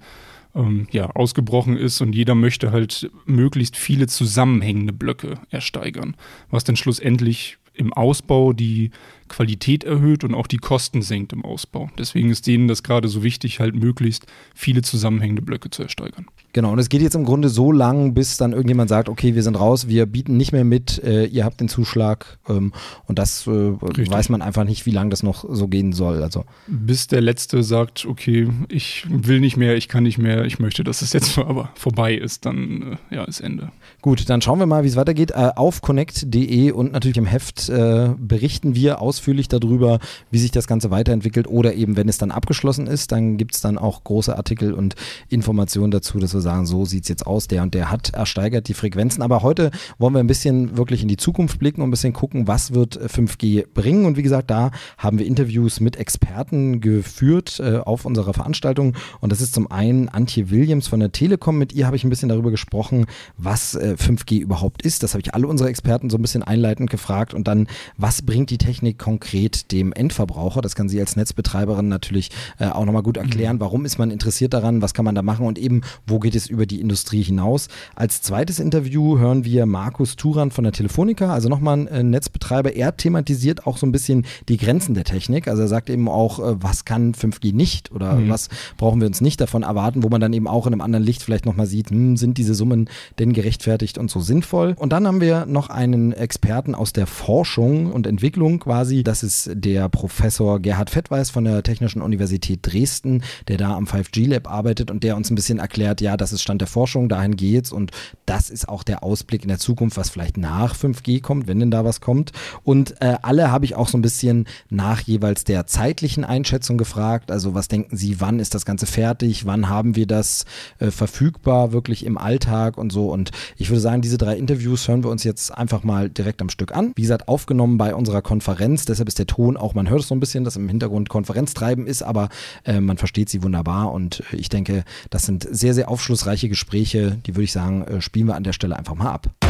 ähm, 0.56 0.88
ja, 0.92 1.10
ausgebrochen 1.10 1.78
ist 1.78 2.02
und 2.02 2.14
jeder 2.14 2.36
möchte 2.36 2.72
halt 2.72 3.10
möglichst 3.26 3.76
viele 3.78 4.08
zusammenhängende 4.08 4.94
Blöcke 4.94 5.40
ersteigern, 5.50 6.16
was 6.50 6.64
dann 6.64 6.76
schlussendlich 6.76 7.58
im 7.74 7.92
Ausbau 7.92 8.54
die 8.54 8.92
Qualität 9.28 9.84
erhöht 9.84 10.24
und 10.24 10.36
auch 10.36 10.48
die 10.48 10.58
Kosten 10.58 11.02
senkt 11.02 11.34
im 11.34 11.44
Ausbau. 11.44 11.90
Deswegen 11.98 12.30
ist 12.30 12.46
denen 12.46 12.68
das 12.68 12.84
gerade 12.84 13.08
so 13.08 13.24
wichtig, 13.24 13.60
halt 13.60 13.76
möglichst 13.76 14.28
viele 14.54 14.84
zusammenhängende 14.84 15.42
Blöcke 15.42 15.70
zu 15.72 15.82
ersteigern. 15.82 16.28
Genau, 16.54 16.72
und 16.72 16.78
es 16.78 16.88
geht 16.88 17.02
jetzt 17.02 17.16
im 17.16 17.26
Grunde 17.26 17.50
so 17.50 17.72
lang, 17.72 18.14
bis 18.14 18.38
dann 18.38 18.52
irgendjemand 18.52 18.88
sagt, 18.88 19.10
okay, 19.10 19.34
wir 19.34 19.42
sind 19.42 19.60
raus, 19.60 19.88
wir 19.88 20.06
bieten 20.06 20.38
nicht 20.38 20.52
mehr 20.52 20.64
mit, 20.64 21.04
äh, 21.04 21.26
ihr 21.26 21.46
habt 21.46 21.60
den 21.60 21.68
Zuschlag 21.68 22.38
ähm, 22.48 22.74
und 23.08 23.18
das 23.18 23.48
äh, 23.48 23.50
weiß 23.50 24.30
man 24.30 24.44
einfach 24.44 24.64
nicht, 24.64 24.86
wie 24.86 24.92
lange 24.92 25.10
das 25.10 25.24
noch 25.24 25.46
so 25.50 25.68
gehen 25.68 25.94
soll. 25.94 26.22
Also 26.22 26.46
bis 26.68 27.08
der 27.08 27.22
Letzte 27.22 27.64
sagt, 27.64 28.06
okay, 28.06 28.50
ich 28.70 29.08
will 29.10 29.40
nicht 29.40 29.58
mehr, 29.58 29.76
ich 29.76 29.88
kann 29.88 30.04
nicht 30.04 30.20
mehr, 30.20 30.46
ich 30.46 30.60
möchte, 30.60 30.84
dass 30.84 31.02
es 31.02 31.12
jetzt 31.12 31.38
aber 31.40 31.72
vorbei 31.74 32.14
ist, 32.14 32.46
dann 32.46 33.00
äh, 33.10 33.16
ja, 33.16 33.24
ist 33.24 33.40
Ende. 33.40 33.72
Gut, 34.04 34.30
dann 34.30 34.42
schauen 34.42 34.60
wir 34.60 34.68
mal, 34.68 34.84
wie 34.84 34.90
es 34.90 34.96
weitergeht. 34.96 35.32
Äh, 35.32 35.54
auf 35.56 35.82
connect.de 35.82 36.72
und 36.72 36.92
natürlich 36.92 37.18
im 37.18 37.26
Heft 37.26 37.68
äh, 37.70 38.10
berichten 38.16 38.76
wir 38.76 39.02
ausführlich 39.02 39.48
darüber, 39.48 39.98
wie 40.30 40.38
sich 40.38 40.52
das 40.52 40.68
Ganze 40.68 40.92
weiterentwickelt 40.92 41.48
oder 41.48 41.74
eben, 41.74 41.98
wenn 41.98 42.10
es 42.10 42.20
dann 42.20 42.30
abgeschlossen 42.30 42.86
ist, 42.86 43.12
dann 43.12 43.38
gibt 43.38 43.56
es 43.56 43.62
dann 43.62 43.80
auch 43.80 44.04
große 44.04 44.38
Artikel 44.38 44.74
und 44.74 44.94
Informationen 45.30 45.90
dazu, 45.90 46.20
dass 46.20 46.36
wir 46.36 46.43
sagen, 46.44 46.66
so 46.66 46.86
sieht 46.86 47.04
es 47.04 47.10
jetzt 47.10 47.26
aus, 47.26 47.48
der 47.48 47.64
und 47.64 47.74
der 47.74 47.90
hat 47.90 48.12
ersteigert 48.14 48.68
die 48.68 48.74
Frequenzen. 48.74 49.22
Aber 49.22 49.42
heute 49.42 49.72
wollen 49.98 50.14
wir 50.14 50.20
ein 50.20 50.28
bisschen 50.28 50.78
wirklich 50.78 51.02
in 51.02 51.08
die 51.08 51.18
Zukunft 51.18 51.60
blicken 51.60 51.82
und 51.82 51.88
ein 51.88 51.92
bisschen 51.92 52.14
gucken, 52.14 52.48
was 52.48 52.74
wird 52.74 53.00
5G 53.00 53.66
bringen. 53.74 54.06
Und 54.06 54.18
wie 54.18 54.24
gesagt, 54.24 54.52
da 54.52 54.72
haben 54.98 55.20
wir 55.20 55.26
Interviews 55.26 55.80
mit 55.80 55.96
Experten 55.96 56.82
geführt 56.82 57.60
äh, 57.60 57.78
auf 57.78 58.06
unserer 58.06 58.34
Veranstaltung. 58.34 58.96
Und 59.20 59.32
das 59.32 59.42
ist 59.42 59.54
zum 59.54 59.72
einen 59.72 60.10
Antje 60.10 60.52
Williams 60.52 60.88
von 60.88 61.00
der 61.00 61.12
Telekom. 61.12 61.58
Mit 61.58 61.74
ihr 61.74 61.86
habe 61.86 61.96
ich 61.96 62.04
ein 62.04 62.10
bisschen 62.10 62.30
darüber 62.30 62.52
gesprochen, 62.52 63.06
was 63.38 63.76
äh, 63.76 63.96
5G 63.98 64.40
überhaupt 64.40 64.84
ist. 64.84 65.04
Das 65.04 65.14
habe 65.14 65.22
ich 65.22 65.34
alle 65.34 65.48
unsere 65.48 65.70
Experten 65.70 66.10
so 66.10 66.18
ein 66.18 66.22
bisschen 66.22 66.44
einleitend 66.44 66.90
gefragt. 66.90 67.34
Und 67.34 67.48
dann, 67.48 67.68
was 67.98 68.22
bringt 68.22 68.50
die 68.50 68.58
Technik 68.58 69.00
konkret 69.00 69.72
dem 69.72 69.94
Endverbraucher? 69.94 70.62
Das 70.62 70.76
kann 70.76 70.90
sie 70.90 71.00
als 71.00 71.16
Netzbetreiberin 71.16 71.88
natürlich 71.88 72.30
äh, 72.60 72.68
auch 72.68 72.86
nochmal 72.86 73.04
gut 73.04 73.18
erklären. 73.18 73.58
Mhm. 73.58 73.62
Warum 73.62 73.86
ist 73.86 73.98
man 73.98 74.12
interessiert 74.12 74.54
daran? 74.54 74.82
Was 74.82 74.94
kann 74.94 75.06
man 75.06 75.16
da 75.16 75.22
machen? 75.22 75.46
Und 75.46 75.58
eben, 75.58 75.82
wo 76.06 76.20
geht 76.20 76.33
es 76.36 76.48
über 76.48 76.66
die 76.66 76.82
Industrie 76.82 77.22
hinaus? 77.22 77.68
Als 77.96 78.22
zweites 78.22 78.60
Interview 78.60 79.18
hören 79.18 79.46
wir 79.46 79.66
Markus 79.66 80.16
Turan 80.16 80.52
von 80.52 80.64
der 80.64 80.74
Telefonica, 80.74 81.34
also 81.34 81.50
nochmal 81.50 81.80
ein 81.80 81.88
äh, 81.88 82.04
Netzbetreiber. 82.04 82.76
Er 82.76 82.96
thematisiert 82.98 83.68
auch 83.68 83.78
so 83.78 83.86
ein 83.86 83.92
bisschen 83.92 84.26
die 84.50 84.58
Grenzen 84.58 84.94
der 84.94 85.04
Technik. 85.04 85.48
Also 85.48 85.64
er 85.64 85.68
sagt 85.68 85.90
eben 85.90 86.08
auch, 86.08 86.40
äh, 86.40 86.62
was 86.62 86.86
kann 86.86 87.14
5G 87.14 87.54
nicht 87.54 87.92
oder 87.92 88.16
mhm. 88.16 88.30
was 88.30 88.50
brauchen 88.78 89.00
wir 89.00 89.08
uns 89.08 89.22
nicht 89.22 89.42
davon 89.42 89.64
erwarten, 89.64 90.04
wo 90.04 90.10
man 90.10 90.22
dann 90.22 90.34
eben 90.34 90.48
auch 90.48 90.68
in 90.68 90.74
einem 90.74 90.82
anderen 90.82 91.06
Licht 91.06 91.24
vielleicht 91.24 91.46
nochmal 91.46 91.68
sieht, 91.68 91.90
hm, 91.90 92.18
sind 92.18 92.38
diese 92.38 92.56
Summen 92.56 92.90
denn 93.20 93.34
gerechtfertigt 93.34 93.98
und 93.98 94.10
so 94.10 94.20
sinnvoll? 94.20 94.76
Und 94.78 94.94
dann 94.94 95.08
haben 95.08 95.22
wir 95.22 95.46
noch 95.46 95.70
einen 95.70 96.12
Experten 96.14 96.76
aus 96.76 96.94
der 96.94 97.08
Forschung 97.08 97.92
und 97.92 98.08
Entwicklung 98.08 98.60
quasi. 98.60 99.04
Das 99.04 99.24
ist 99.24 99.50
der 99.54 99.90
Professor 99.90 100.60
Gerhard 100.60 100.90
Fettweis 100.90 101.30
von 101.30 101.44
der 101.44 101.64
Technischen 101.64 102.02
Universität 102.02 102.60
Dresden, 102.62 103.24
der 103.48 103.58
da 103.58 103.76
am 103.76 103.86
5G 103.86 104.28
Lab 104.28 104.50
arbeitet 104.50 104.92
und 104.92 105.04
der 105.04 105.16
uns 105.16 105.30
ein 105.30 105.36
bisschen 105.36 105.60
erklärt, 105.60 106.02
ja, 106.02 106.18
das 106.24 106.32
ist 106.32 106.42
Stand 106.42 106.62
der 106.62 106.70
Forschung, 106.70 107.10
dahin 107.10 107.36
geht's 107.36 107.74
und 107.74 107.92
das 108.26 108.50
ist 108.50 108.70
auch 108.70 108.84
der 108.84 109.04
Ausblick 109.04 109.44
in 109.44 109.50
der 109.50 109.60
Zukunft, 109.60 109.98
was 109.98 110.10
vielleicht 110.10 110.38
nach 110.38 110.74
5G 110.74 111.22
kommt, 111.22 111.48
wenn 111.48 111.60
denn 111.60 111.70
da 111.70 111.84
was 111.84 112.00
kommt. 112.00 112.32
Und 112.64 113.02
äh, 113.02 113.18
alle 113.22 113.52
habe 113.52 113.66
ich 113.66 113.76
auch 113.76 113.90
so 113.90 113.98
ein 113.98 114.02
bisschen 114.02 114.48
nach 114.70 115.02
jeweils 115.02 115.44
der 115.44 115.68
zeitlichen 115.68 116.24
Einschätzung 116.24 116.78
gefragt. 116.78 117.30
Also 117.30 117.54
was 117.54 117.68
denken 117.68 117.98
Sie, 117.98 118.22
wann 118.22 118.40
ist 118.40 118.56
das 118.56 118.66
Ganze 118.66 118.86
fertig? 118.86 119.46
Wann 119.46 119.68
haben 119.68 119.98
wir 119.98 120.08
das 120.08 120.46
äh, 120.80 120.92
verfügbar 120.92 121.74
wirklich 121.74 122.06
im 122.06 122.18
Alltag 122.18 122.78
und 122.78 122.94
so? 122.94 123.12
Und 123.12 123.32
ich 123.58 123.70
würde 123.70 123.82
sagen, 123.82 124.02
diese 124.02 124.18
drei 124.18 124.38
Interviews 124.38 124.88
hören 124.88 125.04
wir 125.04 125.12
uns 125.12 125.26
jetzt 125.26 125.56
einfach 125.56 125.84
mal 125.84 126.10
direkt 126.10 126.42
am 126.42 126.50
Stück 126.50 126.74
an. 126.74 126.94
Wie 126.96 127.02
gesagt, 127.02 127.28
aufgenommen 127.28 127.78
bei 127.78 127.94
unserer 127.94 128.22
Konferenz. 128.22 128.86
Deshalb 128.86 129.10
ist 129.10 129.20
der 129.20 129.28
Ton 129.28 129.58
auch, 129.58 129.74
man 129.74 129.90
hört 129.90 130.02
es 130.02 130.08
so 130.08 130.16
ein 130.16 130.22
bisschen, 130.22 130.46
dass 130.46 130.56
im 130.56 130.70
Hintergrund 130.70 131.10
Konferenztreiben 131.10 131.86
ist, 131.86 132.02
aber 132.02 132.30
äh, 132.64 132.80
man 132.80 132.98
versteht 132.98 133.28
sie 133.28 133.44
wunderbar. 133.44 133.92
Und 133.92 134.24
ich 134.32 134.48
denke, 134.48 134.86
das 135.10 135.26
sind 135.26 135.46
sehr, 135.52 135.74
sehr 135.74 135.90
aufschlussreiche 136.14 136.48
Gespräche. 136.48 137.18
Die 137.26 137.36
würde 137.36 137.46
ich 137.46 137.52
sagen, 137.52 137.84
äh, 137.86 138.02
spielen 138.02 138.28
wir 138.28 138.36
an 138.36 138.44
der 138.44 138.54
Stelle 138.54 138.78
einfach 138.78 138.94
mal 138.94 139.12
ab. 139.12 139.43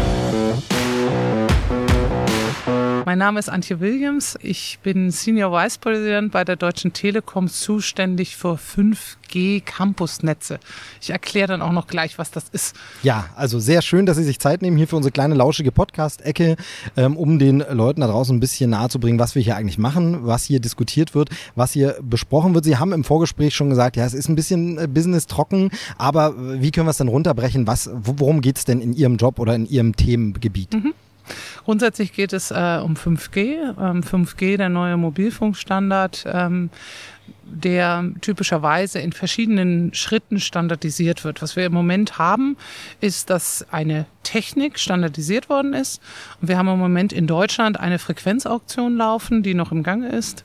Mein 3.05 3.17
Name 3.17 3.39
ist 3.39 3.49
Antje 3.49 3.81
Williams. 3.81 4.37
Ich 4.41 4.79
bin 4.81 5.11
Senior 5.11 5.51
Vice 5.51 5.77
President 5.77 6.31
bei 6.31 6.45
der 6.45 6.55
Deutschen 6.55 6.93
Telekom 6.93 7.49
zuständig 7.49 8.37
für 8.37 8.53
5G 8.53 9.61
Campusnetze. 9.61 10.57
Ich 11.01 11.09
erkläre 11.09 11.47
dann 11.47 11.61
auch 11.61 11.73
noch 11.73 11.87
gleich, 11.87 12.17
was 12.17 12.31
das 12.31 12.45
ist. 12.53 12.77
Ja, 13.01 13.25
also 13.35 13.59
sehr 13.59 13.81
schön, 13.81 14.05
dass 14.05 14.15
Sie 14.15 14.23
sich 14.23 14.39
Zeit 14.39 14.61
nehmen 14.61 14.77
hier 14.77 14.87
für 14.87 14.95
unsere 14.95 15.11
kleine 15.11 15.35
lauschige 15.35 15.73
Podcast-Ecke, 15.73 16.55
ähm, 16.95 17.17
um 17.17 17.39
den 17.39 17.59
Leuten 17.69 18.01
da 18.01 18.07
draußen 18.07 18.35
ein 18.35 18.39
bisschen 18.39 18.69
nahezubringen, 18.69 19.19
was 19.19 19.35
wir 19.35 19.41
hier 19.41 19.57
eigentlich 19.57 19.77
machen, 19.77 20.25
was 20.25 20.45
hier 20.45 20.61
diskutiert 20.61 21.13
wird, 21.13 21.29
was 21.55 21.73
hier 21.73 21.97
besprochen 22.01 22.53
wird. 22.55 22.63
Sie 22.63 22.77
haben 22.77 22.93
im 22.93 23.03
Vorgespräch 23.03 23.53
schon 23.53 23.69
gesagt, 23.69 23.97
ja, 23.97 24.05
es 24.05 24.13
ist 24.13 24.29
ein 24.29 24.35
bisschen 24.35 24.77
äh, 24.77 24.87
Business 24.87 25.27
trocken, 25.27 25.71
aber 25.97 26.35
wie 26.61 26.71
können 26.71 26.87
wir 26.87 26.91
es 26.91 26.97
denn 26.97 27.09
runterbrechen? 27.09 27.67
Was, 27.67 27.89
worum 27.93 28.39
geht 28.39 28.57
es 28.57 28.65
denn 28.65 28.79
in 28.79 28.93
Ihrem 28.93 29.17
Job 29.17 29.39
oder 29.39 29.55
in 29.55 29.65
Ihrem 29.65 29.93
Themengebiet? 29.93 30.73
Mhm. 30.73 30.93
Grundsätzlich 31.65 32.13
geht 32.13 32.33
es 32.33 32.51
äh, 32.51 32.79
um 32.83 32.95
5G. 32.95 33.75
Ähm, 33.79 34.01
5G, 34.01 34.57
der 34.57 34.69
neue 34.69 34.97
Mobilfunkstandard, 34.97 36.25
ähm, 36.27 36.69
der 37.45 38.05
typischerweise 38.21 38.99
in 38.99 39.13
verschiedenen 39.13 39.93
Schritten 39.93 40.39
standardisiert 40.39 41.23
wird. 41.23 41.41
Was 41.41 41.55
wir 41.55 41.65
im 41.65 41.73
Moment 41.73 42.17
haben, 42.17 42.57
ist, 42.99 43.29
dass 43.29 43.65
eine 43.71 44.05
Technik 44.23 44.79
standardisiert 44.79 45.49
worden 45.49 45.73
ist. 45.73 46.01
Und 46.41 46.47
wir 46.47 46.57
haben 46.57 46.67
im 46.67 46.79
Moment 46.79 47.13
in 47.13 47.27
Deutschland 47.27 47.79
eine 47.79 47.99
Frequenzauktion 47.99 48.97
laufen, 48.97 49.43
die 49.43 49.53
noch 49.53 49.71
im 49.71 49.83
Gange 49.83 50.09
ist. 50.09 50.43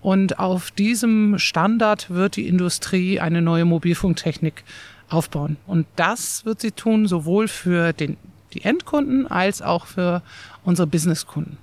Und 0.00 0.38
auf 0.38 0.70
diesem 0.70 1.38
Standard 1.38 2.10
wird 2.10 2.36
die 2.36 2.46
Industrie 2.46 3.20
eine 3.20 3.42
neue 3.42 3.64
Mobilfunktechnik 3.64 4.64
aufbauen. 5.08 5.56
Und 5.66 5.86
das 5.96 6.44
wird 6.44 6.60
sie 6.60 6.72
tun, 6.72 7.06
sowohl 7.06 7.48
für 7.48 7.92
den 7.92 8.16
die 8.54 8.62
Endkunden 8.62 9.26
als 9.26 9.62
auch 9.62 9.86
für 9.86 10.22
unsere 10.64 10.86
Businesskunden. 10.86 11.58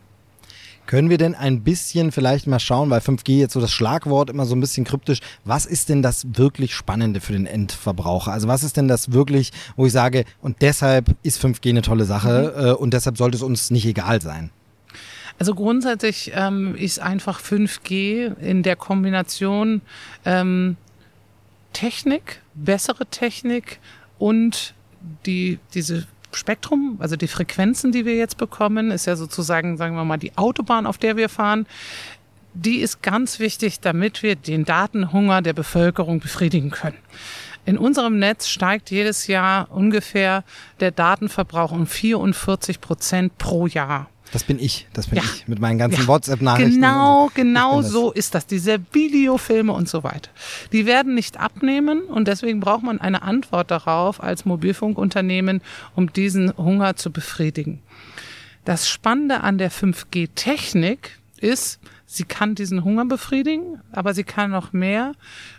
Können 0.86 1.10
wir 1.10 1.18
denn 1.18 1.34
ein 1.34 1.62
bisschen 1.62 2.12
vielleicht 2.12 2.46
mal 2.46 2.60
schauen, 2.60 2.92
weil 2.92 3.00
5G 3.00 3.40
jetzt 3.40 3.54
so 3.54 3.60
das 3.60 3.72
Schlagwort 3.72 4.30
immer 4.30 4.46
so 4.46 4.56
ein 4.56 4.60
bisschen 4.60 4.86
kryptisch, 4.86 5.20
was 5.44 5.66
ist 5.66 5.90
denn 5.90 6.04
das 6.04 6.28
wirklich 6.38 6.76
Spannende 6.76 7.22
für 7.22 7.34
den 7.34 7.48
Endverbraucher? 7.48 8.32
Also 8.32 8.48
was 8.48 8.64
ist 8.64 8.78
denn 8.78 8.88
das 8.88 9.12
wirklich, 9.12 9.52
wo 9.76 9.88
ich 9.88 9.92
sage, 9.92 10.26
und 10.42 10.62
deshalb 10.62 11.16
ist 11.24 11.44
5G 11.44 11.70
eine 11.70 11.82
tolle 11.82 12.06
Sache 12.06 12.54
mhm. 12.56 12.66
äh, 12.66 12.72
und 12.74 12.94
deshalb 12.94 13.18
sollte 13.18 13.36
es 13.36 13.42
uns 13.42 13.72
nicht 13.72 13.86
egal 13.86 14.22
sein? 14.22 14.52
Also 15.40 15.56
grundsätzlich 15.56 16.32
ähm, 16.36 16.76
ist 16.76 17.00
einfach 17.00 17.42
5G 17.42 18.38
in 18.40 18.62
der 18.62 18.76
Kombination 18.76 19.82
ähm, 20.24 20.78
Technik, 21.74 22.42
bessere 22.54 23.06
Technik 23.08 23.80
und 24.18 24.76
die, 25.26 25.60
diese 25.74 26.08
Spektrum, 26.36 26.98
also 27.00 27.16
die 27.16 27.28
Frequenzen, 27.28 27.92
die 27.92 28.06
wir 28.06 28.16
jetzt 28.16 28.38
bekommen, 28.38 28.92
ist 28.92 29.06
ja 29.06 29.16
sozusagen, 29.16 29.78
sagen 29.78 29.96
wir 29.96 30.06
mal, 30.06 30.18
die 30.18 30.38
Autobahn, 30.38 30.86
auf 30.86 30.98
der 30.98 31.18
wir 31.18 31.30
fahren. 31.30 31.66
Die 32.54 32.78
ist 32.78 33.02
ganz 33.02 33.40
wichtig, 33.40 33.80
damit 33.82 34.24
wir 34.24 34.36
den 34.36 34.64
Datenhunger 34.64 35.42
der 35.42 35.54
Bevölkerung 35.54 36.20
befriedigen 36.20 36.72
können. 36.72 36.98
In 37.66 37.78
unserem 37.78 38.20
Netz 38.20 38.48
steigt 38.48 38.92
jedes 38.92 39.28
Jahr 39.28 39.72
ungefähr 39.72 40.44
der 40.80 40.92
Datenverbrauch 40.92 41.72
um 41.72 41.88
44 41.88 42.80
Prozent 42.80 43.38
pro 43.38 43.66
Jahr. 43.66 44.08
Das 44.32 44.44
bin 44.44 44.60
ich, 44.60 44.88
das 44.94 45.08
bin 45.08 45.18
Ja. 45.20 45.24
ich 45.24 45.48
mit 45.48 45.60
meinen 45.60 45.78
ganzen 45.78 46.02
Ja. 46.02 46.08
WhatsApp-Nachrichten. 46.08 46.74
Genau, 46.76 47.28
so. 47.28 47.32
genau 47.36 47.82
so 47.82 48.12
ist 48.12 48.36
das. 48.36 48.48
Diese 48.48 48.80
Videofilme 48.92 49.72
und 49.72 49.88
so 49.88 50.04
weiter. 50.04 50.30
Die 50.72 50.86
werden 50.86 51.14
nicht 51.16 51.38
abnehmen 51.40 52.02
und 52.04 52.28
deswegen 52.28 52.60
braucht 52.60 52.84
man 52.84 53.00
eine 53.00 53.22
Antwort 53.22 53.72
darauf 53.72 54.22
als 54.22 54.44
Mobilfunkunternehmen, 54.46 55.62
um 55.96 56.12
diesen 56.12 56.56
Hunger 56.58 56.96
zu 56.96 57.12
befriedigen. 57.12 57.82
Das 58.66 58.90
Spannende 58.90 59.42
an 59.42 59.58
der 59.58 59.70
5G-Technik 59.72 61.20
ist, 61.38 61.80
sie 62.08 62.24
kann 62.24 62.56
diesen 62.56 62.84
Hunger 62.84 63.06
befriedigen, 63.06 63.80
aber 63.92 64.14
sie 64.14 64.24
kann 64.24 64.52
noch 64.52 64.74
mehr. 64.74 65.14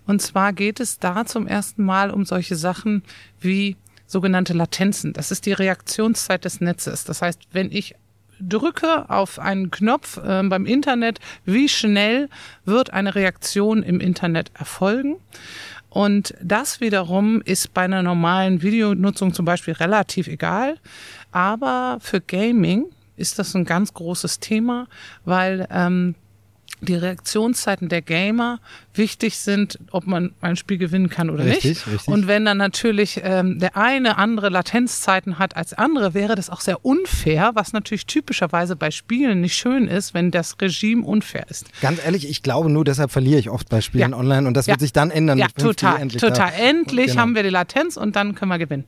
Und 0.06 0.20
zwar 0.22 0.52
geht 0.52 0.80
es 0.80 0.98
da 0.98 1.24
zum 1.24 1.46
ersten 1.46 1.84
Mal 1.84 2.10
um 2.10 2.24
solche 2.24 2.56
Sachen 2.56 3.02
wie 3.40 3.76
sogenannte 4.06 4.52
Latenzen. 4.54 5.12
Das 5.12 5.30
ist 5.30 5.46
die 5.46 5.52
Reaktionszeit 5.52 6.44
des 6.44 6.60
Netzes. 6.60 7.04
Das 7.04 7.22
heißt, 7.22 7.40
wenn 7.52 7.70
ich 7.70 7.94
drücke 8.40 9.08
auf 9.10 9.38
einen 9.38 9.70
Knopf 9.70 10.18
äh, 10.18 10.42
beim 10.44 10.66
Internet, 10.66 11.20
wie 11.44 11.68
schnell 11.68 12.28
wird 12.64 12.92
eine 12.92 13.14
Reaktion 13.14 13.82
im 13.82 14.00
Internet 14.00 14.50
erfolgen? 14.54 15.16
Und 15.88 16.34
das 16.42 16.80
wiederum 16.80 17.40
ist 17.40 17.72
bei 17.72 17.82
einer 17.82 18.02
normalen 18.02 18.60
Videonutzung 18.60 19.32
zum 19.32 19.46
Beispiel 19.46 19.74
relativ 19.74 20.28
egal. 20.28 20.76
Aber 21.32 21.98
für 22.00 22.20
Gaming 22.20 22.86
ist 23.16 23.38
das 23.38 23.54
ein 23.54 23.64
ganz 23.64 23.94
großes 23.94 24.40
Thema, 24.40 24.88
weil 25.24 25.66
ähm, 25.70 26.14
die 26.80 26.94
Reaktionszeiten 26.94 27.88
der 27.88 28.02
Gamer 28.02 28.60
wichtig 28.94 29.38
sind, 29.38 29.78
ob 29.90 30.06
man 30.06 30.32
ein 30.40 30.56
Spiel 30.56 30.78
gewinnen 30.78 31.08
kann 31.08 31.30
oder 31.30 31.44
Richtig, 31.44 31.64
nicht. 31.64 31.86
richtig. 31.86 32.08
Und 32.08 32.26
wenn 32.28 32.44
dann 32.44 32.58
natürlich 32.58 33.20
ähm, 33.24 33.58
der 33.58 33.76
eine 33.76 34.18
andere 34.18 34.48
Latenzzeiten 34.48 35.38
hat 35.38 35.56
als 35.56 35.72
andere, 35.74 36.14
wäre 36.14 36.34
das 36.34 36.50
auch 36.50 36.60
sehr 36.60 36.84
unfair, 36.84 37.52
was 37.54 37.72
natürlich 37.72 38.06
typischerweise 38.06 38.76
bei 38.76 38.90
Spielen 38.90 39.40
nicht 39.40 39.54
schön 39.54 39.88
ist, 39.88 40.14
wenn 40.14 40.30
das 40.30 40.56
Regime 40.60 41.04
unfair 41.04 41.46
ist. 41.48 41.66
Ganz 41.80 42.02
ehrlich, 42.04 42.28
ich 42.28 42.42
glaube 42.42 42.70
nur 42.70 42.84
deshalb 42.84 43.10
verliere 43.10 43.38
ich 43.40 43.50
oft 43.50 43.68
bei 43.68 43.80
Spielen 43.80 44.10
Ja. 44.12 44.16
online 44.16 44.46
und 44.46 44.54
das 44.54 44.66
Ja. 44.66 44.72
wird 44.74 44.80
sich 44.80 44.92
dann 44.92 45.10
ändern. 45.10 45.38
Ja, 45.38 45.46
mit 45.46 45.56
5G 45.56 45.62
total, 45.62 46.00
endlich 46.00 46.20
total. 46.22 46.50
da. 46.50 46.56
Endlich 46.56 47.06
Genau. 47.08 47.20
haben 47.22 47.34
wir 47.34 47.42
die 47.42 47.50
Latenz 47.50 47.96
und 47.96 48.16
dann 48.16 48.34
können 48.34 48.50
wir 48.50 48.58
gewinnen. 48.58 48.86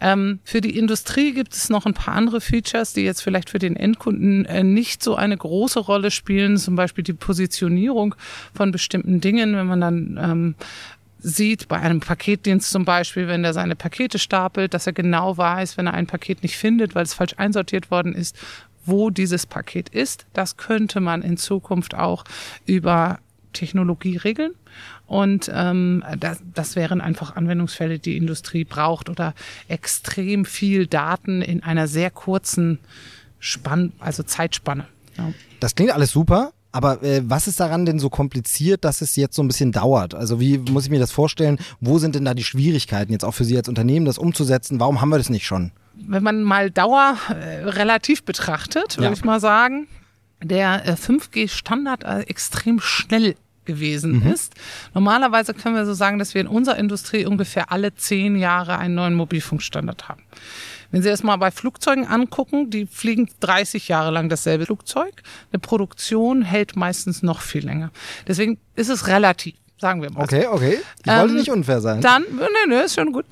Ähm, 0.00 0.40
für 0.44 0.60
die 0.60 0.76
Industrie 0.78 1.32
gibt 1.32 1.54
es 1.54 1.68
noch 1.70 1.86
ein 1.86 1.94
paar 1.94 2.14
andere 2.14 2.40
Features, 2.40 2.92
die 2.92 3.02
jetzt 3.02 3.22
vielleicht 3.22 3.50
für 3.50 3.58
den 3.58 3.76
Endkunden 3.76 4.44
äh, 4.46 4.62
nicht 4.62 5.02
so 5.02 5.14
eine 5.16 5.36
große 5.36 5.80
Rolle 5.80 6.10
spielen. 6.10 6.56
Zum 6.56 6.76
Beispiel 6.76 7.04
die 7.04 7.12
Positionierung 7.30 8.16
von 8.52 8.72
bestimmten 8.72 9.20
Dingen, 9.20 9.54
wenn 9.54 9.68
man 9.68 9.80
dann 9.80 10.18
ähm, 10.20 10.54
sieht, 11.20 11.68
bei 11.68 11.78
einem 11.78 12.00
Paketdienst 12.00 12.72
zum 12.72 12.84
Beispiel, 12.84 13.28
wenn 13.28 13.44
der 13.44 13.52
seine 13.52 13.76
Pakete 13.76 14.18
stapelt, 14.18 14.74
dass 14.74 14.88
er 14.88 14.92
genau 14.92 15.36
weiß, 15.36 15.76
wenn 15.76 15.86
er 15.86 15.94
ein 15.94 16.08
Paket 16.08 16.42
nicht 16.42 16.56
findet, 16.56 16.96
weil 16.96 17.04
es 17.04 17.14
falsch 17.14 17.34
einsortiert 17.36 17.92
worden 17.92 18.16
ist, 18.16 18.36
wo 18.84 19.10
dieses 19.10 19.46
Paket 19.46 19.90
ist. 19.90 20.26
Das 20.32 20.56
könnte 20.56 20.98
man 20.98 21.22
in 21.22 21.36
Zukunft 21.36 21.94
auch 21.94 22.24
über 22.66 23.20
Technologie 23.52 24.16
regeln. 24.16 24.54
Und 25.06 25.48
ähm, 25.54 26.02
das, 26.18 26.42
das 26.52 26.74
wären 26.74 27.00
einfach 27.00 27.36
Anwendungsfälle, 27.36 28.00
die 28.00 28.16
Industrie 28.16 28.64
braucht 28.64 29.08
oder 29.08 29.34
extrem 29.68 30.44
viel 30.44 30.88
Daten 30.88 31.42
in 31.42 31.62
einer 31.62 31.86
sehr 31.86 32.10
kurzen 32.10 32.80
Spann, 33.38 33.92
also 34.00 34.24
Zeitspanne. 34.24 34.86
Ja. 35.16 35.32
Das 35.60 35.76
klingt 35.76 35.92
alles 35.92 36.10
super. 36.10 36.52
Aber 36.72 37.02
äh, 37.02 37.22
was 37.24 37.46
ist 37.48 37.58
daran 37.60 37.84
denn 37.86 37.98
so 37.98 38.10
kompliziert, 38.10 38.84
dass 38.84 39.00
es 39.00 39.16
jetzt 39.16 39.34
so 39.36 39.42
ein 39.42 39.48
bisschen 39.48 39.72
dauert? 39.72 40.14
Also 40.14 40.38
wie 40.40 40.58
muss 40.58 40.84
ich 40.84 40.90
mir 40.90 41.00
das 41.00 41.10
vorstellen? 41.12 41.58
Wo 41.80 41.98
sind 41.98 42.14
denn 42.14 42.24
da 42.24 42.34
die 42.34 42.44
Schwierigkeiten 42.44 43.10
jetzt 43.12 43.24
auch 43.24 43.34
für 43.34 43.44
Sie 43.44 43.56
als 43.56 43.68
Unternehmen, 43.68 44.06
das 44.06 44.18
umzusetzen? 44.18 44.78
Warum 44.80 45.00
haben 45.00 45.08
wir 45.10 45.18
das 45.18 45.30
nicht 45.30 45.46
schon? 45.46 45.72
wenn 46.02 46.22
man 46.22 46.42
mal 46.42 46.70
Dauer 46.70 47.16
äh, 47.28 47.64
relativ 47.68 48.22
betrachtet, 48.22 48.96
würde 48.96 49.08
Ja. 49.08 49.12
ich 49.12 49.22
mal 49.22 49.38
sagen, 49.38 49.86
der 50.42 50.86
äh, 50.88 50.92
5G-Standard 50.92 52.04
äh, 52.04 52.20
extrem 52.20 52.80
schnell 52.80 53.34
gewesen 53.66 54.22
ist. 54.26 54.54
Normalerweise 54.94 55.52
können 55.52 55.74
wir 55.74 55.84
so 55.84 55.92
sagen, 55.92 56.18
dass 56.18 56.32
wir 56.32 56.40
in 56.40 56.46
unserer 56.46 56.78
Industrie 56.78 57.26
ungefähr 57.26 57.70
alle 57.70 57.94
zehn 57.94 58.36
Jahre 58.36 58.78
einen 58.78 58.94
neuen 58.94 59.14
Mobilfunkstandard 59.14 60.08
haben. 60.08 60.22
Wenn 60.90 61.02
Sie 61.02 61.08
das 61.08 61.22
mal 61.22 61.36
bei 61.36 61.50
Flugzeugen 61.50 62.06
angucken, 62.06 62.70
die 62.70 62.86
fliegen 62.86 63.28
30 63.40 63.88
Jahre 63.88 64.10
lang 64.10 64.28
dasselbe 64.28 64.66
Flugzeug. 64.66 65.22
Eine 65.52 65.60
Produktion 65.60 66.42
hält 66.42 66.76
meistens 66.76 67.22
noch 67.22 67.40
viel 67.40 67.64
länger. 67.64 67.90
Deswegen 68.26 68.58
ist 68.74 68.88
es 68.88 69.06
relativ, 69.06 69.54
sagen 69.78 70.02
wir 70.02 70.10
mal. 70.10 70.24
Okay, 70.24 70.46
okay. 70.46 70.78
Ich 71.04 71.10
Ähm, 71.10 71.20
wollte 71.20 71.34
nicht 71.34 71.50
unfair 71.50 71.80
sein. 71.80 72.00
Dann, 72.00 72.24
nö, 72.30 72.46
nö, 72.68 72.80
ist 72.80 72.94
schon 72.94 73.12
gut. 73.12 73.26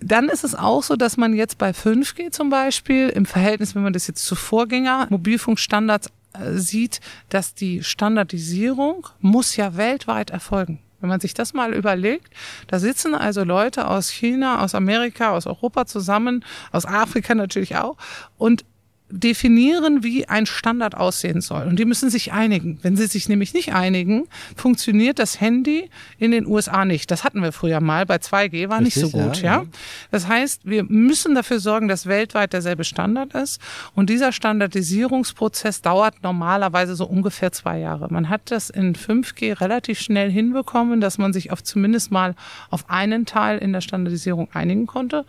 Dann 0.00 0.28
ist 0.28 0.44
es 0.44 0.54
auch 0.54 0.82
so, 0.82 0.96
dass 0.96 1.16
man 1.16 1.34
jetzt 1.34 1.58
bei 1.58 1.70
5G 1.70 2.30
zum 2.30 2.50
Beispiel 2.50 3.08
im 3.08 3.26
Verhältnis, 3.26 3.74
wenn 3.74 3.82
man 3.82 3.92
das 3.92 4.06
jetzt 4.06 4.24
zu 4.24 4.34
Vorgänger 4.34 5.06
Mobilfunkstandards 5.10 6.10
äh, 6.34 6.52
sieht, 6.58 7.00
dass 7.30 7.54
die 7.54 7.82
Standardisierung 7.82 9.06
muss 9.20 9.56
ja 9.56 9.76
weltweit 9.76 10.30
erfolgen. 10.30 10.80
Wenn 11.04 11.10
man 11.10 11.20
sich 11.20 11.34
das 11.34 11.52
mal 11.52 11.74
überlegt, 11.74 12.32
da 12.66 12.78
sitzen 12.78 13.14
also 13.14 13.44
Leute 13.44 13.88
aus 13.88 14.08
China, 14.08 14.64
aus 14.64 14.74
Amerika, 14.74 15.32
aus 15.32 15.46
Europa 15.46 15.84
zusammen, 15.84 16.42
aus 16.72 16.86
Afrika 16.86 17.34
natürlich 17.34 17.76
auch 17.76 17.98
und 18.38 18.64
definieren, 19.10 20.02
wie 20.02 20.28
ein 20.28 20.46
Standard 20.46 20.96
aussehen 20.96 21.40
soll. 21.42 21.66
Und 21.66 21.78
die 21.78 21.84
müssen 21.84 22.08
sich 22.08 22.32
einigen. 22.32 22.78
Wenn 22.82 22.96
sie 22.96 23.06
sich 23.06 23.28
nämlich 23.28 23.52
nicht 23.52 23.74
einigen, 23.74 24.24
funktioniert 24.56 25.18
das 25.18 25.40
Handy 25.40 25.90
in 26.18 26.30
den 26.30 26.46
USA 26.46 26.84
nicht. 26.84 27.10
Das 27.10 27.22
hatten 27.22 27.42
wir 27.42 27.52
früher 27.52 27.80
mal. 27.80 28.06
Bei 28.06 28.16
2G 28.16 28.70
war 28.70 28.80
nicht 28.80 28.96
Richtig, 28.96 29.12
so 29.12 29.18
gut, 29.18 29.36
ja, 29.42 29.56
ja, 29.56 29.62
ja. 29.62 29.66
Das 30.10 30.26
heißt, 30.26 30.62
wir 30.64 30.84
müssen 30.84 31.34
dafür 31.34 31.60
sorgen, 31.60 31.86
dass 31.86 32.06
weltweit 32.06 32.54
derselbe 32.54 32.84
Standard 32.84 33.34
ist. 33.34 33.60
Und 33.94 34.08
dieser 34.08 34.32
Standardisierungsprozess 34.32 35.82
dauert 35.82 36.22
normalerweise 36.22 36.96
so 36.96 37.04
ungefähr 37.04 37.52
zwei 37.52 37.78
Jahre. 37.78 38.08
Man 38.10 38.30
hat 38.30 38.50
das 38.50 38.70
in 38.70 38.94
5G 38.94 39.60
relativ 39.60 40.00
schnell 40.00 40.30
hinbekommen, 40.30 41.02
dass 41.02 41.18
man 41.18 41.34
sich 41.34 41.52
auf 41.52 41.62
zumindest 41.62 42.10
mal 42.10 42.34
auf 42.70 42.88
einen 42.88 43.26
Teil 43.26 43.58
in 43.58 43.74
der 43.74 43.82
Standardisierung 43.82 44.48
einigen 44.54 44.86
konnte. 44.86 45.26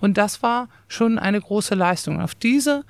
Und 0.00 0.16
das 0.16 0.42
war 0.42 0.68
schon 0.88 1.18
eine 1.18 1.40
große 1.40 1.74
Leistung. 1.74 2.20
Auf 2.20 2.34
diese 2.34 2.84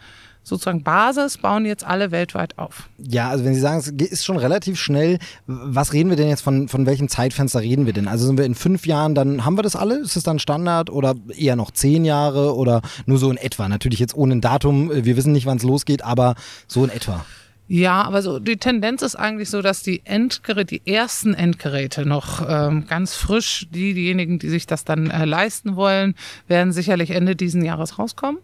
sozusagen 0.48 0.82
Basis 0.82 1.38
bauen 1.38 1.64
jetzt 1.64 1.84
alle 1.84 2.10
weltweit 2.10 2.58
auf. 2.58 2.88
Ja, 2.98 3.28
also 3.28 3.44
wenn 3.44 3.54
Sie 3.54 3.60
sagen, 3.60 3.78
es 3.78 3.88
ist 3.88 4.24
schon 4.24 4.36
relativ 4.36 4.78
schnell, 4.78 5.18
was 5.46 5.92
reden 5.92 6.10
wir 6.10 6.16
denn 6.16 6.28
jetzt 6.28 6.42
von, 6.42 6.68
von 6.68 6.86
welchem 6.86 7.08
Zeitfenster 7.08 7.60
reden 7.60 7.86
wir 7.86 7.92
denn? 7.92 8.08
Also 8.08 8.26
sind 8.26 8.38
wir 8.38 8.44
in 8.44 8.54
fünf 8.54 8.86
Jahren, 8.86 9.14
dann 9.14 9.44
haben 9.44 9.56
wir 9.56 9.62
das 9.62 9.76
alle? 9.76 9.98
Ist 9.98 10.16
es 10.16 10.22
dann 10.22 10.38
Standard 10.38 10.90
oder 10.90 11.14
eher 11.36 11.56
noch 11.56 11.70
zehn 11.70 12.04
Jahre 12.04 12.54
oder 12.54 12.82
nur 13.06 13.18
so 13.18 13.30
in 13.30 13.36
etwa? 13.36 13.68
Natürlich 13.68 13.98
jetzt 13.98 14.16
ohne 14.16 14.36
ein 14.36 14.40
Datum, 14.40 14.90
äh, 14.90 15.04
wir 15.04 15.16
wissen 15.16 15.32
nicht, 15.32 15.46
wann 15.46 15.58
es 15.58 15.62
losgeht, 15.62 16.02
aber 16.02 16.34
so 16.66 16.84
in 16.84 16.90
etwa. 16.90 17.24
Ja, 17.70 18.02
aber 18.02 18.22
so 18.22 18.38
die 18.38 18.56
Tendenz 18.56 19.02
ist 19.02 19.14
eigentlich 19.14 19.50
so, 19.50 19.60
dass 19.60 19.82
die 19.82 20.00
Endgeräte, 20.06 20.64
die 20.64 20.90
ersten 20.90 21.34
Endgeräte 21.34 22.06
noch 22.06 22.42
ähm, 22.48 22.86
ganz 22.86 23.14
frisch, 23.14 23.66
die 23.70 23.92
diejenigen, 23.92 24.38
die 24.38 24.48
sich 24.48 24.66
das 24.66 24.84
dann 24.84 25.10
äh, 25.10 25.26
leisten 25.26 25.76
wollen, 25.76 26.14
werden 26.48 26.72
sicherlich 26.72 27.10
Ende 27.10 27.36
diesen 27.36 27.62
Jahres 27.62 27.98
rauskommen. 27.98 28.40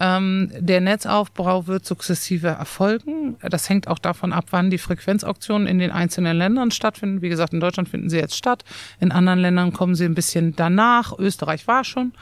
Ähm, 0.00 0.50
der 0.58 0.80
Netzaufbau 0.80 1.66
wird 1.66 1.84
sukzessive 1.84 2.48
erfolgen. 2.48 3.36
Das 3.42 3.68
hängt 3.68 3.88
auch 3.88 3.98
davon 3.98 4.32
ab, 4.32 4.46
wann 4.50 4.70
die 4.70 4.78
Frequenzauktionen 4.78 5.66
in 5.66 5.78
den 5.78 5.90
einzelnen 5.90 6.36
Ländern 6.36 6.70
stattfinden. 6.70 7.22
Wie 7.22 7.28
gesagt, 7.28 7.52
in 7.52 7.60
Deutschland 7.60 7.88
finden 7.88 8.08
sie 8.10 8.18
jetzt 8.18 8.36
statt. 8.36 8.64
In 9.00 9.12
anderen 9.12 9.40
Ländern 9.40 9.72
kommen 9.72 9.94
sie 9.94 10.04
ein 10.04 10.14
bisschen 10.14 10.54
danach. 10.54 11.18
Österreich 11.18 11.66
war 11.66 11.84
schon. 11.84 12.12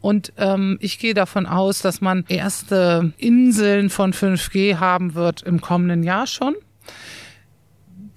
Und 0.00 0.34
ähm, 0.36 0.76
ich 0.80 0.98
gehe 0.98 1.14
davon 1.14 1.46
aus, 1.46 1.80
dass 1.80 2.02
man 2.02 2.24
erste 2.28 3.12
Inseln 3.16 3.88
von 3.88 4.12
5G 4.12 4.76
haben 4.76 5.14
wird 5.14 5.42
im 5.42 5.62
kommenden 5.62 6.02
Jahr 6.02 6.26
schon. 6.26 6.56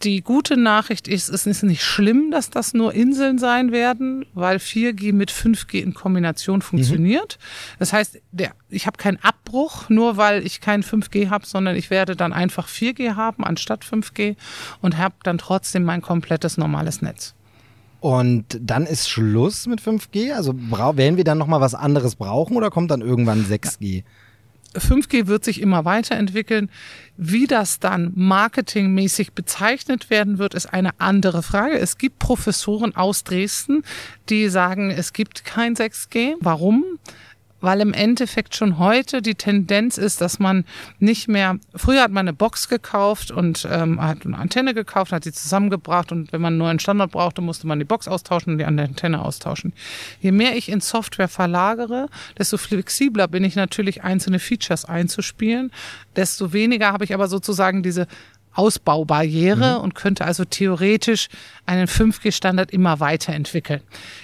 Die 0.04 0.22
gute 0.22 0.58
Nachricht 0.58 1.08
ist, 1.08 1.28
es 1.28 1.48
ist 1.48 1.64
nicht 1.64 1.84
schlimm, 1.84 2.30
dass 2.30 2.52
das 2.52 2.76
nur 2.76 2.94
Inseln 2.94 3.40
sein 3.40 3.72
werden, 3.72 4.26
weil 4.36 4.58
4G 4.58 5.12
mit 5.12 5.32
5G 5.32 5.82
in 5.82 5.96
Kombination 5.96 6.62
funktioniert. 6.62 7.40
Das 7.80 7.94
heißt, 7.94 8.20
der, 8.32 8.52
ich 8.70 8.86
habe 8.86 8.98
keinen 8.98 9.18
Abbruch, 9.24 9.90
nur 9.90 10.18
weil 10.18 10.46
ich 10.46 10.62
kein 10.62 10.84
5G 10.84 11.30
habe, 11.30 11.48
sondern 11.48 11.76
ich 11.76 11.90
werde 11.90 12.16
dann 12.16 12.32
einfach 12.32 12.68
4G 12.68 13.16
haben 13.16 13.44
anstatt 13.44 13.84
5G 13.84 14.36
und 14.82 14.98
habe 14.98 15.16
dann 15.24 15.40
trotzdem 15.40 15.84
mein 15.84 16.04
komplettes 16.04 16.58
normales 16.58 17.02
Netz. 17.02 17.34
Und 18.00 18.60
dann 18.62 18.86
ist 18.86 19.10
Schluss 19.10 19.66
mit 19.66 19.82
5G? 19.82 20.34
Also 20.34 20.54
werden 20.56 21.18
wir 21.18 21.24
dann 21.24 21.40
nochmal 21.40 21.62
was 21.62 21.74
anderes 21.74 22.16
brauchen 22.16 22.56
oder 22.56 22.70
kommt 22.70 22.92
dann 22.92 23.02
irgendwann 23.02 23.44
6G? 23.46 24.04
5G 24.78 25.28
wird 25.28 25.44
sich 25.44 25.62
immer 25.62 25.86
weiterentwickeln. 25.86 26.70
Wie 27.18 27.48
das 27.48 27.80
dann 27.80 28.12
marketingmäßig 28.16 29.34
bezeichnet 29.34 30.10
werden 30.10 30.38
wird, 30.38 30.54
ist 30.54 30.68
eine 30.68 31.00
andere 31.00 31.44
Frage. 31.44 31.78
Es 31.80 31.98
gibt 31.98 32.20
Professoren 32.20 32.96
aus 32.96 33.24
Dresden, 33.24 33.84
die 34.30 34.50
sagen, 34.50 34.92
es 34.92 35.14
gibt 35.14 35.44
kein 35.44 35.76
6G. 35.76 36.36
Warum? 36.40 36.97
Weil 37.62 37.82
im 37.82 37.94
Endeffekt 37.94 38.56
schon 38.56 38.78
heute 38.78 39.22
die 39.22 39.36
Tendenz 39.36 39.98
ist, 39.98 40.22
dass 40.22 40.40
man 40.40 40.66
nicht 41.00 41.28
mehr, 41.28 41.58
früher 41.76 42.02
hat 42.02 42.12
man 42.12 42.28
eine 42.28 42.34
Box 42.34 42.70
gekauft 42.70 43.32
und 43.32 43.68
ähm, 43.70 44.02
hat 44.02 44.26
eine 44.26 44.38
Antenne 44.38 44.74
gekauft, 44.74 45.12
hat 45.12 45.24
sie 45.24 45.32
zusammengebracht 45.32 46.12
und 46.12 46.32
wenn 46.32 46.42
man 46.42 46.54
einen 46.54 46.60
neuen 46.60 46.80
Standard 46.80 47.12
brauchte, 47.12 47.42
musste 47.42 47.68
man 47.68 47.80
die 47.80 47.86
Box 47.86 48.08
austauschen 48.08 48.54
und 48.54 48.58
die 48.60 48.66
Antenne 48.66 49.24
austauschen. 49.24 49.74
Je 50.22 50.32
mehr 50.32 50.56
ich 50.56 50.70
in 50.70 50.82
Software 50.82 51.28
verlagere, 51.28 52.08
desto 52.38 52.58
flexibler 52.58 53.28
bin 53.28 53.44
ich 53.44 53.56
natürlich 53.56 54.04
einzelne 54.04 54.40
Features 54.40 54.86
einzuspielen, 54.86 55.72
desto 56.16 56.54
weniger 56.54 56.92
habe 56.92 57.06
ich 57.06 57.14
aber 57.14 57.28
sozusagen 57.28 57.84
diese 57.84 58.08
Ausbaubarriere 58.58 59.78
mhm. 59.78 59.84
und 59.84 59.96
könnte 59.96 60.26
also 60.26 60.46
theoretisch 60.46 61.28
einen 61.66 61.88
5G-Standard 61.88 62.72
immer 62.72 63.00
weiterentwickeln. 63.00 63.82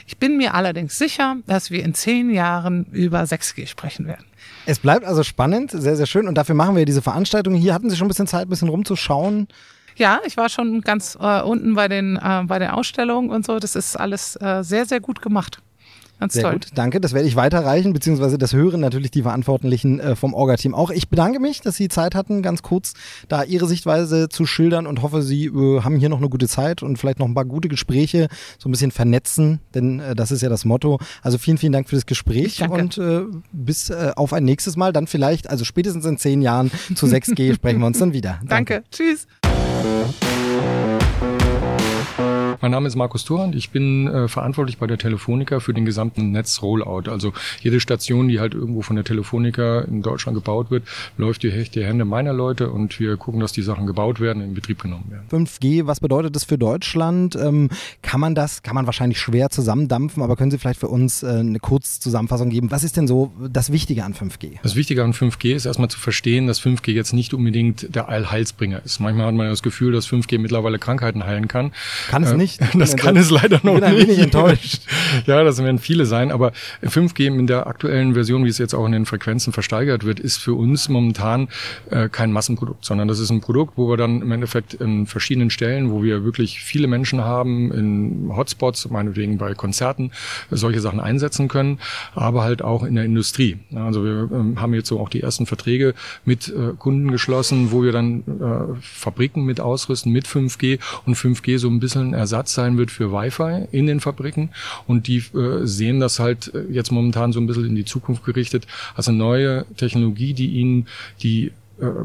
Ich 0.08 0.18
bin 0.18 0.38
mir 0.38 0.54
allerdings 0.54 0.98
sicher, 0.98 1.38
dass 1.48 1.72
wir 1.72 1.84
in 1.84 1.94
zehn 1.94 2.30
Jahren 2.30 2.86
über 2.92 3.22
6G 3.22 3.68
sprechen 3.68 4.08
werden. 4.08 4.25
Es 4.66 4.80
bleibt 4.80 5.06
also 5.06 5.24
spannend, 5.24 5.72
sehr, 5.72 5.96
sehr 5.96 6.06
schön. 6.06 6.28
Und 6.28 6.36
dafür 6.36 6.56
machen 6.56 6.75
wir 6.75 6.86
diese 6.86 7.02
Veranstaltung. 7.02 7.54
Hier 7.54 7.74
hatten 7.74 7.90
Sie 7.90 7.98
schon 7.98 8.06
ein 8.06 8.10
bisschen 8.10 8.28
Zeit, 8.28 8.48
ein 8.48 8.50
bisschen 8.50 8.70
rumzuschauen. 8.70 9.48
Ja, 9.96 10.22
ich 10.25 10.38
war 10.38 10.50
schon 10.50 10.82
ganz 10.82 11.18
äh, 11.20 11.42
unten 11.42 11.75
bei 11.75 11.88
den, 11.88 12.16
äh, 12.18 12.44
bei 12.46 12.60
den 12.60 12.70
Ausstellungen 12.70 13.30
und 13.30 13.46
so. 13.46 13.60
Das 13.60 13.75
ist 13.75 13.96
alles 13.96 14.36
äh, 14.38 14.63
sehr, 14.63 14.86
sehr 14.86 15.00
gut 15.00 15.22
gemacht. 15.22 15.60
Ganz 16.20 16.34
Sehr 16.34 16.43
toll. 16.43 16.53
gut, 16.53 16.67
danke. 16.75 17.01
Das 17.01 17.13
werde 17.13 17.27
ich 17.27 17.36
weiterreichen, 17.36 17.91
beziehungsweise 17.91 18.38
das 18.38 18.53
hören 18.53 18.79
natürlich 18.79 19.12
die 19.12 19.24
Verantwortlichen 19.24 20.00
äh, 20.00 20.15
vom 20.15 20.34
Orga-Team 20.34 20.74
auch. 20.74 20.89
Ich 20.89 21.10
bedanke 21.10 21.39
mich, 21.39 21.62
dass 21.62 21.75
Sie 21.75 21.89
Zeit 21.89 22.15
hatten, 22.15 22.41
ganz 22.41 22.62
kurz 22.62 22.93
da 23.27 23.43
Ihre 23.43 23.67
Sichtweise 23.67 24.29
zu 24.29 24.46
schildern 24.46 24.88
und 24.88 25.01
hoffe, 25.01 25.22
Sie 25.22 25.46
äh, 25.46 25.82
haben 25.82 25.98
hier 25.98 26.10
noch 26.10 26.20
eine 26.20 26.29
gute 26.29 26.48
Zeit 26.48 26.84
und 26.84 26.98
vielleicht 26.98 27.20
noch 27.20 27.27
ein 27.27 27.34
paar 27.34 27.46
gute 27.46 27.67
Gespräche, 27.67 28.27
so 28.58 28.70
ein 28.70 28.72
bisschen 28.72 28.91
vernetzen, 28.91 29.60
denn 29.74 30.00
äh, 30.00 30.15
das 30.15 30.32
ist 30.32 30.41
ja 30.41 30.50
das 30.50 30.65
Motto. 30.65 31.00
Also 31.22 31.38
vielen, 31.38 31.58
vielen 31.58 31.74
Dank 31.74 31.89
für 31.89 31.96
das 31.96 32.05
Gespräch 32.05 32.62
und 32.70 32.98
äh, 32.98 33.22
bis 33.51 33.89
äh, 33.89 34.12
auf 34.15 34.34
ein 34.34 34.46
nächstes 34.46 34.77
Mal. 34.77 34.93
Dann 34.93 35.08
vielleicht, 35.08 35.50
also 35.50 35.65
spätestens 35.65 36.05
in 36.05 36.17
zehn 36.17 36.41
Jahren 36.41 36.72
zu 36.96 37.05
6G 37.05 37.53
sprechen 37.55 37.79
wir 37.79 37.88
uns 37.88 38.00
dann 38.00 38.13
wieder. 38.13 38.39
Danke. 38.46 38.84
danke. 38.84 38.84
Tschüss. 38.91 39.27
Mein 42.63 42.72
Name 42.72 42.88
ist 42.88 42.96
Markus 42.96 43.25
Thurand. 43.25 43.55
Ich 43.55 43.72
bin 43.72 44.08
äh, 44.08 44.29
verantwortlich 44.29 44.77
bei 44.77 44.88
der 44.88 44.98
Telefonica 44.98 45.60
für 45.60 45.74
den 45.74 45.84
gesamten 45.84 46.32
Netz-Rollout. 46.32 47.12
Also 47.12 47.34
jede 47.60 47.82
Station, 47.82 48.29
die 48.29 48.39
halt 48.39 48.53
irgendwo 48.53 48.82
von 48.82 48.96
der 48.96 49.03
Telefonica 49.03 49.82
in 49.82 50.01
Deutschland 50.01 50.38
gebaut 50.38 50.72
wird, 50.72 50.84
läuft 51.17 51.43
durch 51.43 51.72
die 51.72 51.84
Hände 51.84 52.05
meiner 52.05 52.32
Leute 52.32 52.70
und 52.70 52.98
wir 53.01 53.17
gucken, 53.17 53.41
dass 53.41 53.51
die 53.51 53.63
Sachen 53.63 53.86
gebaut 53.86 54.22
werden, 54.22 54.41
in 54.41 54.53
Betrieb 54.53 54.82
genommen 54.82 55.03
werden. 55.10 55.46
5G, 55.46 55.88
was 55.88 56.00
bedeutet 56.00 56.38
das 56.38 56.46
für 56.46 56.58
Deutschland? 56.58 57.36
Ähm, 57.36 57.70
kann 58.13 58.20
man 58.20 58.36
das, 58.36 58.62
kann 58.62 58.75
man 58.75 58.86
wahrscheinlich 58.86 59.20
schwer 59.20 59.50
zusammendampfen, 59.50 60.22
aber 60.22 60.36
können 60.36 60.51
Sie 60.51 60.60
vielleicht 60.60 60.79
für 60.79 60.88
uns 60.88 61.24
äh, 61.24 61.29
eine 61.29 61.58
Kurzzusammenfassung 61.58 62.51
geben? 62.51 62.70
Was 62.70 62.84
ist 62.84 62.96
denn 62.96 63.08
so 63.08 63.32
das 63.50 63.72
Wichtige 63.72 64.03
an 64.03 64.13
5G? 64.13 64.60
Das 64.62 64.75
Wichtige 64.75 65.03
an 65.03 65.13
5G 65.13 65.55
ist 65.55 65.65
erstmal 65.65 65.89
zu 65.89 66.00
verstehen, 66.00 66.46
dass 66.46 66.62
5G 66.62 66.91
jetzt 66.91 67.13
nicht 67.13 67.34
unbedingt 67.34 67.96
der 67.96 68.10
Allheilsbringer 68.10 68.84
ist. 68.86 69.00
Manchmal 69.00 69.25
hat 69.25 69.34
man 69.34 69.48
das 69.48 69.63
Gefühl, 69.63 69.93
dass 69.93 70.08
5G 70.08 70.38
mittlerweile 70.38 70.77
Krankheiten 70.77 71.25
heilen 71.25 71.48
kann. 71.48 71.72
Kann 72.08 72.22
es 72.22 72.34
äh, 72.34 72.38
nicht? 72.38 72.62
Das 72.75 72.96
kann 72.96 73.17
es 73.17 73.32
leider 73.32 73.60
noch 73.63 73.79
bin 73.79 73.96
nicht. 73.96 74.08
Bin 74.10 74.20
enttäuscht. 74.20 74.84
ja, 75.25 75.43
das 75.43 75.58
werden 75.58 75.79
viele 75.79 76.05
sein, 76.05 76.32
aber 76.32 76.51
5G 76.84 77.25
in 77.25 77.48
der 77.48 77.65
aktuellen 77.65 78.13
Version, 78.13 78.46
wie 78.46 78.50
es 78.50 78.60
jetzt 78.60 78.75
auch 78.75 78.86
in 78.86 78.91
den 78.91 79.08
Frequenzen 79.08 79.53
versteigert 79.53 80.03
wird, 80.03 80.20
ist 80.20 80.38
für 80.38 80.53
uns 80.53 80.88
momentan 80.88 81.48
äh, 81.89 82.10
kein 82.10 82.32
Massenprodukt, 82.32 82.86
sondern 82.86 83.08
das 83.08 83.17
ist 83.17 83.32
ein 83.32 83.41
Produkt, 83.41 83.74
wo 83.75 83.89
wir 83.89 83.98
dann 83.98 84.22
im 84.22 84.32
Endeffekt 84.32 84.75
in 84.75 85.08
verschiedenen 85.08 85.50
Stellen, 85.50 85.89
wo 85.89 86.03
wir 86.03 86.24
wirklich 86.24 86.60
viele 86.60 86.86
Menschen 86.86 87.24
haben, 87.24 87.72
in 87.72 88.03
Hotspots, 88.36 88.90
meinetwegen 88.90 89.38
bei 89.38 89.54
Konzerten, 89.54 90.12
solche 90.50 90.82
Sachen 90.82 91.00
einsetzen 91.00 91.48
können, 91.48 91.80
aber 92.16 92.44
halt 92.44 92.62
auch 92.62 92.84
in 92.84 92.96
der 92.96 93.06
Industrie. 93.06 93.58
Also 93.76 94.04
wir 94.04 94.30
ähm, 94.32 94.60
haben 94.62 94.74
jetzt 94.74 94.88
so 94.88 95.00
auch 95.00 95.10
die 95.10 95.22
ersten 95.22 95.46
Verträge 95.46 95.94
mit 96.26 96.50
äh, 96.50 96.74
Kunden 96.78 97.12
geschlossen, 97.12 97.72
wo 97.72 97.84
wir 97.84 97.92
dann 97.92 98.22
äh, 98.22 98.82
Fabriken 98.82 99.46
mit 99.46 99.60
ausrüsten 99.60 100.12
mit 100.12 100.28
5G 100.28 100.80
und 101.06 101.16
5G 101.16 101.58
so 101.58 101.70
ein 101.70 101.80
bisschen 101.80 102.14
Ersatz 102.14 102.54
sein 102.54 102.78
wird 102.78 102.92
für 102.92 103.12
Wi-Fi 103.12 103.68
in 103.72 103.88
den 103.88 104.00
Fabriken. 104.00 104.50
Und 104.88 105.08
die 105.08 105.18
äh, 105.18 105.66
sehen 105.66 106.00
das 106.00 106.20
halt 106.20 106.52
jetzt 106.70 106.92
momentan 106.92 107.34
so 107.34 107.40
ein 107.40 107.48
bisschen 107.48 107.66
in 107.66 107.76
die 107.76 107.86
Zukunft 107.86 108.24
gerichtet 108.24 108.68
als 108.96 109.08
eine 109.08 109.18
neue 109.18 109.66
Technologie, 109.78 110.34
die 110.34 110.48
ihnen 110.48 110.88
die 111.22 111.52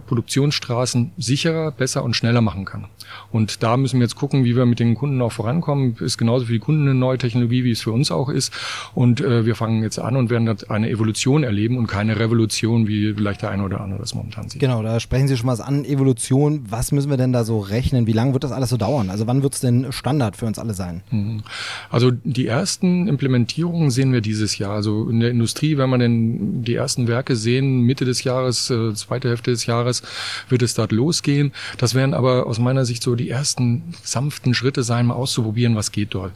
Produktionsstraßen 0.06 1.12
sicherer, 1.16 1.70
besser 1.70 2.04
und 2.04 2.14
schneller 2.14 2.40
machen 2.40 2.64
kann. 2.64 2.86
Und 3.30 3.62
da 3.62 3.76
müssen 3.76 4.00
wir 4.00 4.04
jetzt 4.04 4.17
gucken, 4.17 4.45
wie 4.45 4.56
wir 4.56 4.67
mit 4.67 4.80
den 4.80 4.95
Kunden 4.95 5.21
auch 5.23 5.32
vorankommen. 5.32 5.97
Ist 6.00 6.19
genauso 6.19 6.47
für 6.47 6.52
die 6.52 6.58
Kunden 6.58 6.82
eine 6.82 6.95
neue 6.95 7.19
Technologie, 7.19 7.64
wie 7.64 7.71
es 7.71 7.80
für 7.80 7.93
uns 7.93 8.10
auch 8.10 8.28
ist. 8.28 8.52
Und 8.95 9.21
äh, 9.21 9.47
wir 9.47 9.54
fangen 9.54 9.82
jetzt 9.82 9.99
an 9.99 10.17
und 10.17 10.30
werden 10.30 10.47
dort 10.47 10.71
eine 10.71 10.91
Evolution 10.91 11.43
erleben 11.43 11.76
und 11.78 11.86
keine 11.86 12.19
Revolution, 12.19 12.88
wie 12.88 13.14
vielleicht 13.14 13.43
der 13.43 13.50
eine 13.50 13.62
oder 13.62 13.80
andere 13.80 14.00
das 14.00 14.14
momentan 14.14 14.49
sieht. 14.49 14.60
Genau, 14.60 14.82
da 14.82 15.00
sprechen 15.00 15.28
Sie 15.28 15.36
schon 15.36 15.49
was 15.49 15.60
an. 15.60 15.84
Evolution, 15.84 16.67
was 16.69 16.93
müssen 16.93 17.10
wir 17.10 17.17
denn 17.17 17.32
da 17.32 17.45
so 17.45 17.60
rechnen? 17.60 18.06
Wie 18.06 18.12
lange 18.12 18.32
wird 18.32 18.45
das 18.45 18.52
alles 18.52 18.71
so 18.71 18.76
dauern? 18.76 19.10
Also 19.10 19.26
wann 19.26 19.43
wird 19.43 19.54
es 19.54 19.60
denn 19.60 19.93
Standard 19.93 20.36
für 20.36 20.47
uns 20.47 20.58
alle 20.58 20.75
sein? 20.75 21.02
Mhm. 21.10 21.43
Also 21.91 22.10
die 22.10 22.47
ersten 22.47 23.08
Implementierungen 23.08 23.91
sehen 23.91 24.12
wir 24.12 24.21
dieses 24.21 24.58
Jahr. 24.58 24.75
Also 24.75 25.08
in 25.08 25.21
der 25.21 25.30
Industrie, 25.30 25.78
wenn 25.78 25.91
man 25.91 26.00
denn 26.00 26.62
die 26.62 26.75
ersten 26.75 27.08
Werke 27.08 27.36
sehen, 27.36 27.82
Mitte 27.82 28.04
des 28.04 28.25
Jahres, 28.25 28.71
äh, 28.71 28.95
zweite 28.95 29.28
Hälfte 29.28 29.50
des 29.50 29.67
Jahres 29.69 30.02
wird 30.49 30.63
es 30.63 30.75
dort 30.75 30.91
losgehen. 30.93 31.52
Das 31.76 31.95
werden 31.95 32.15
aber 32.15 32.47
aus 32.47 32.59
meiner 32.59 32.85
Sicht 32.85 33.02
so 33.02 33.15
die 33.15 33.31
ersten 33.31 33.95
sanften 34.02 34.54
Schritte 34.54 34.83
sein, 34.83 35.07
mal 35.07 35.15
auszuprobieren, 35.15 35.76
was 35.76 35.93
geht 35.93 36.15
dort. 36.15 36.33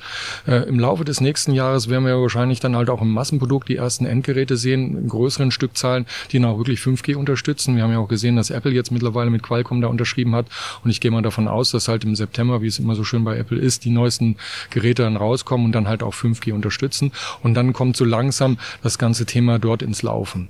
Äh, 0.47 0.69
Im 0.69 0.79
Laufe 0.79 1.05
des 1.05 1.21
nächsten 1.21 1.53
Jahres 1.53 1.89
werden 1.89 2.07
wir 2.07 2.21
wahrscheinlich 2.21 2.61
dann 2.61 2.77
halt 2.77 2.91
auch 2.91 3.03
im 3.03 3.13
Massenprodukt 3.13 3.69
die 3.69 3.77
ersten 3.77 4.07
Endgeräte 4.07 4.57
sehen, 4.57 4.97
in 4.97 5.09
größeren 5.09 5.51
Stückzahlen, 5.51 6.07
die 6.31 6.39
dann 6.39 6.51
auch 6.51 6.59
wirklich 6.59 6.81
5G 6.81 7.17
unterstützen. 7.17 7.77
Wir 7.77 7.83
haben 7.83 7.93
ja 7.93 7.99
auch 7.99 8.09
gesehen, 8.09 8.37
dass 8.37 8.51
Apple 8.51 8.73
jetzt 8.73 8.93
mittlerweile 8.93 9.31
mit 9.31 9.43
Qualcomm 9.43 9.81
da 9.81 9.89
unterschrieben 9.89 10.35
hat 10.35 10.47
und 10.85 10.91
ich 10.91 11.01
gehe 11.01 11.11
mal 11.11 11.23
davon 11.23 11.49
aus, 11.49 11.71
dass 11.71 11.89
halt 11.89 12.05
im 12.05 12.15
September, 12.15 12.63
wie 12.63 12.67
es 12.67 12.79
immer 12.79 12.95
so 12.95 13.05
schön 13.05 13.25
bei 13.25 13.37
Apple 13.37 13.59
ist, 13.59 13.85
die 13.85 13.91
neuesten 13.91 14.37
Geräte 14.71 15.03
dann 15.03 15.17
rauskommen 15.17 15.67
und 15.67 15.73
dann 15.73 15.89
halt 15.89 16.03
auch 16.03 16.15
5G 16.15 16.53
unterstützen 16.53 17.13
und 17.43 17.55
dann 17.55 17.73
kommt 17.73 17.97
so 17.97 18.05
langsam 18.05 18.59
das 18.83 18.99
ganze 18.99 19.27
Thema 19.27 19.59
dort 19.59 19.83
ins 19.83 20.03
Laufen. 20.03 20.49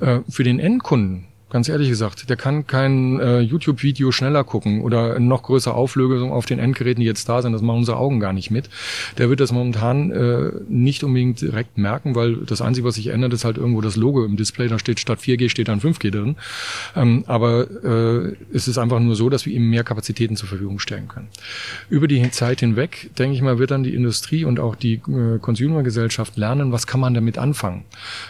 Äh, 0.00 0.20
für 0.28 0.44
den 0.44 0.58
Endkunden 0.58 1.29
Ganz 1.50 1.68
ehrlich 1.68 1.88
gesagt, 1.88 2.30
der 2.30 2.36
kann 2.36 2.68
kein 2.68 3.18
äh, 3.18 3.40
YouTube-Video 3.40 4.12
schneller 4.12 4.44
gucken 4.44 4.82
oder 4.82 5.18
noch 5.18 5.42
größere 5.42 5.74
Auflösung 5.74 6.30
auf 6.30 6.46
den 6.46 6.60
Endgeräten, 6.60 7.00
die 7.00 7.06
jetzt 7.06 7.28
da 7.28 7.42
sind. 7.42 7.52
Das 7.52 7.60
machen 7.60 7.78
unsere 7.78 7.96
Augen 7.96 8.20
gar 8.20 8.32
nicht 8.32 8.52
mit. 8.52 8.70
Der 9.18 9.28
wird 9.30 9.40
das 9.40 9.50
momentan 9.50 10.12
äh, 10.12 10.52
nicht 10.68 11.02
unbedingt 11.02 11.40
direkt 11.40 11.76
merken, 11.76 12.14
weil 12.14 12.36
das 12.36 12.62
Einzige, 12.62 12.86
was 12.86 12.94
sich 12.94 13.08
ändert, 13.08 13.32
ist 13.32 13.44
halt 13.44 13.58
irgendwo 13.58 13.80
das 13.80 13.96
Logo 13.96 14.24
im 14.24 14.36
Display. 14.36 14.68
Da 14.68 14.78
steht 14.78 15.00
statt 15.00 15.18
4G 15.18 15.48
steht 15.48 15.66
dann 15.66 15.80
5G 15.80 16.12
drin. 16.12 16.36
Ähm, 16.94 17.24
aber 17.26 17.66
äh, 17.82 18.36
es 18.52 18.68
ist 18.68 18.78
einfach 18.78 19.00
nur 19.00 19.16
so, 19.16 19.28
dass 19.28 19.44
wir 19.44 19.52
ihm 19.52 19.68
mehr 19.68 19.82
Kapazitäten 19.82 20.36
zur 20.36 20.48
Verfügung 20.48 20.78
stellen 20.78 21.08
können. 21.08 21.26
Über 21.88 22.06
die 22.06 22.30
Zeit 22.30 22.60
hinweg, 22.60 23.10
denke 23.18 23.34
ich 23.34 23.42
mal, 23.42 23.58
wird 23.58 23.72
dann 23.72 23.82
die 23.82 23.94
Industrie 23.94 24.44
und 24.44 24.60
auch 24.60 24.76
die 24.76 25.00
äh, 25.08 25.40
Consumer-Gesellschaft 25.40 26.36
lernen, 26.36 26.70
was 26.70 26.86
kann 26.86 27.00
man 27.00 27.12
damit 27.12 27.38
anfangen. 27.38 27.82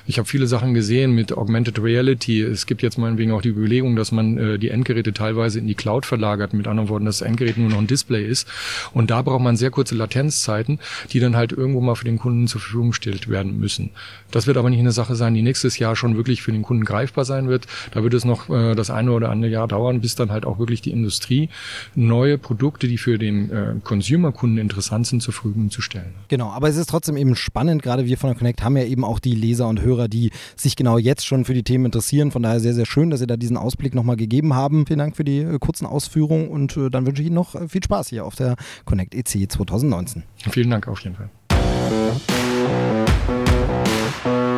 Ich 0.07 0.17
habe 0.19 0.27
viele 0.27 0.47
Sachen 0.47 0.73
gesehen 0.73 1.15
mit 1.15 1.33
Augmented 1.33 1.83
Reality. 1.83 2.41
Es 2.41 2.65
gibt 2.65 2.81
jetzt 2.81 2.97
mal 2.97 3.10
meinetwegen 3.11 3.33
auch 3.33 3.43
die 3.43 3.49
Überlegung, 3.49 3.97
dass 3.97 4.13
man 4.13 4.39
äh, 4.39 4.59
die 4.59 4.69
Endgeräte 4.69 5.13
teilweise 5.13 5.59
in 5.59 5.67
die 5.67 5.75
Cloud 5.75 6.07
verlagert, 6.07 6.55
mit 6.55 6.67
anderen 6.67 6.89
Worten, 6.89 7.05
dass 7.05 7.19
das 7.19 7.27
Endgerät 7.29 7.59
nur 7.59 7.69
noch 7.69 7.79
ein 7.79 7.87
Display 7.87 8.25
ist. 8.25 8.49
Und 8.93 9.11
da 9.11 9.23
braucht 9.23 9.43
man 9.43 9.57
sehr 9.57 9.71
kurze 9.71 9.95
Latenzzeiten, 9.95 10.79
die 11.13 11.21
dann 11.21 11.37
halt 11.37 11.53
irgendwo 11.53 11.81
mal 11.81 11.95
für 11.95 12.05
den 12.05 12.19
Kunden 12.19 12.47
zur 12.47 12.61
Verfügung 12.61 12.91
gestellt 12.91 13.29
werden 13.29 13.59
müssen. 13.59 13.91
Das 14.31 14.47
wird 14.47 14.57
aber 14.57 14.71
nicht 14.71 14.81
eine 14.81 14.93
Sache 14.93 15.17
sein, 15.17 15.35
die 15.35 15.43
nächstes 15.43 15.79
Jahr 15.79 15.97
schon 15.97 16.17
wirklich 16.17 16.43
für 16.43 16.53
den 16.53 16.63
Kunden 16.63 16.85
greifbar 16.85 17.25
sein 17.25 17.49
wird. 17.49 17.67
Da 17.93 18.03
wird 18.03 18.15
es 18.15 18.25
noch 18.25 18.49
äh, 18.49 18.75
das 18.75 18.91
eine 18.91 19.13
oder 19.13 19.31
andere 19.31 19.51
Jahr 19.51 19.69
dauern, 19.69 20.01
bis 20.01 20.15
dann 20.15 20.31
halt 20.31 20.45
auch 20.45 20.59
wirklich 20.59 20.83
die 20.83 20.91
Industrie 20.91 21.49
neue 21.95 22.39
Produkte, 22.39 22.87
die 22.89 22.99
für 22.99 23.19
den 23.19 23.51
äh, 23.51 23.75
Consumer-Kunden 23.83 24.59
interessant 24.59 25.07
sind, 25.07 25.23
zur 25.23 25.35
Verfügung 25.35 25.71
zu 25.71 25.81
stellen. 25.81 26.15
Genau, 26.29 26.51
aber 26.51 26.69
es 26.69 26.77
ist 26.77 26.91
trotzdem 26.91 27.17
eben 27.17 27.35
spannend, 27.35 27.83
gerade 27.83 28.07
wir 28.07 28.19
von 28.19 28.31
der 28.31 28.39
Connect 28.39 28.63
haben 28.63 28.77
ja 28.77 28.85
eben 28.85 29.05
auch 29.05 29.19
die 29.19 29.35
Leser 29.35 29.69
und 29.69 29.81
Hörer, 29.81 30.09
die 30.09 30.31
sich 30.57 30.77
genau 30.77 30.99
jetzt 30.99 31.27
schon 31.27 31.45
für 31.45 31.55
die 31.55 31.63
Themen 31.63 31.87
interessieren. 31.87 32.31
Von 32.31 32.43
daher 32.43 32.61
sehr, 32.61 32.75
sehr 32.75 32.87
schön 32.87 33.00
schön, 33.01 33.09
dass 33.09 33.21
Sie 33.21 33.27
da 33.27 33.39
diesen 33.39 33.57
Ausblick 33.57 33.95
nochmal 33.95 34.17
gegeben 34.17 34.53
haben. 34.53 34.87
Vielen 34.87 34.99
Dank 34.99 35.17
für 35.17 35.25
die 35.25 35.39
äh, 35.39 35.59
kurzen 35.59 35.87
Ausführungen 35.87 36.49
und 36.49 36.77
äh, 36.77 36.91
dann 36.91 37.07
wünsche 37.07 37.23
ich 37.23 37.29
Ihnen 37.29 37.35
noch 37.35 37.55
äh, 37.55 37.67
viel 37.67 37.83
Spaß 37.83 38.09
hier 38.09 38.27
auf 38.27 38.35
der 38.37 38.57
Connect 38.85 39.15
EC 39.15 39.51
2019. 39.51 40.25
Vielen 40.51 40.69
Dank 40.69 40.87
auf 40.87 41.01
jeden 41.01 41.17
Fall. 41.17 41.31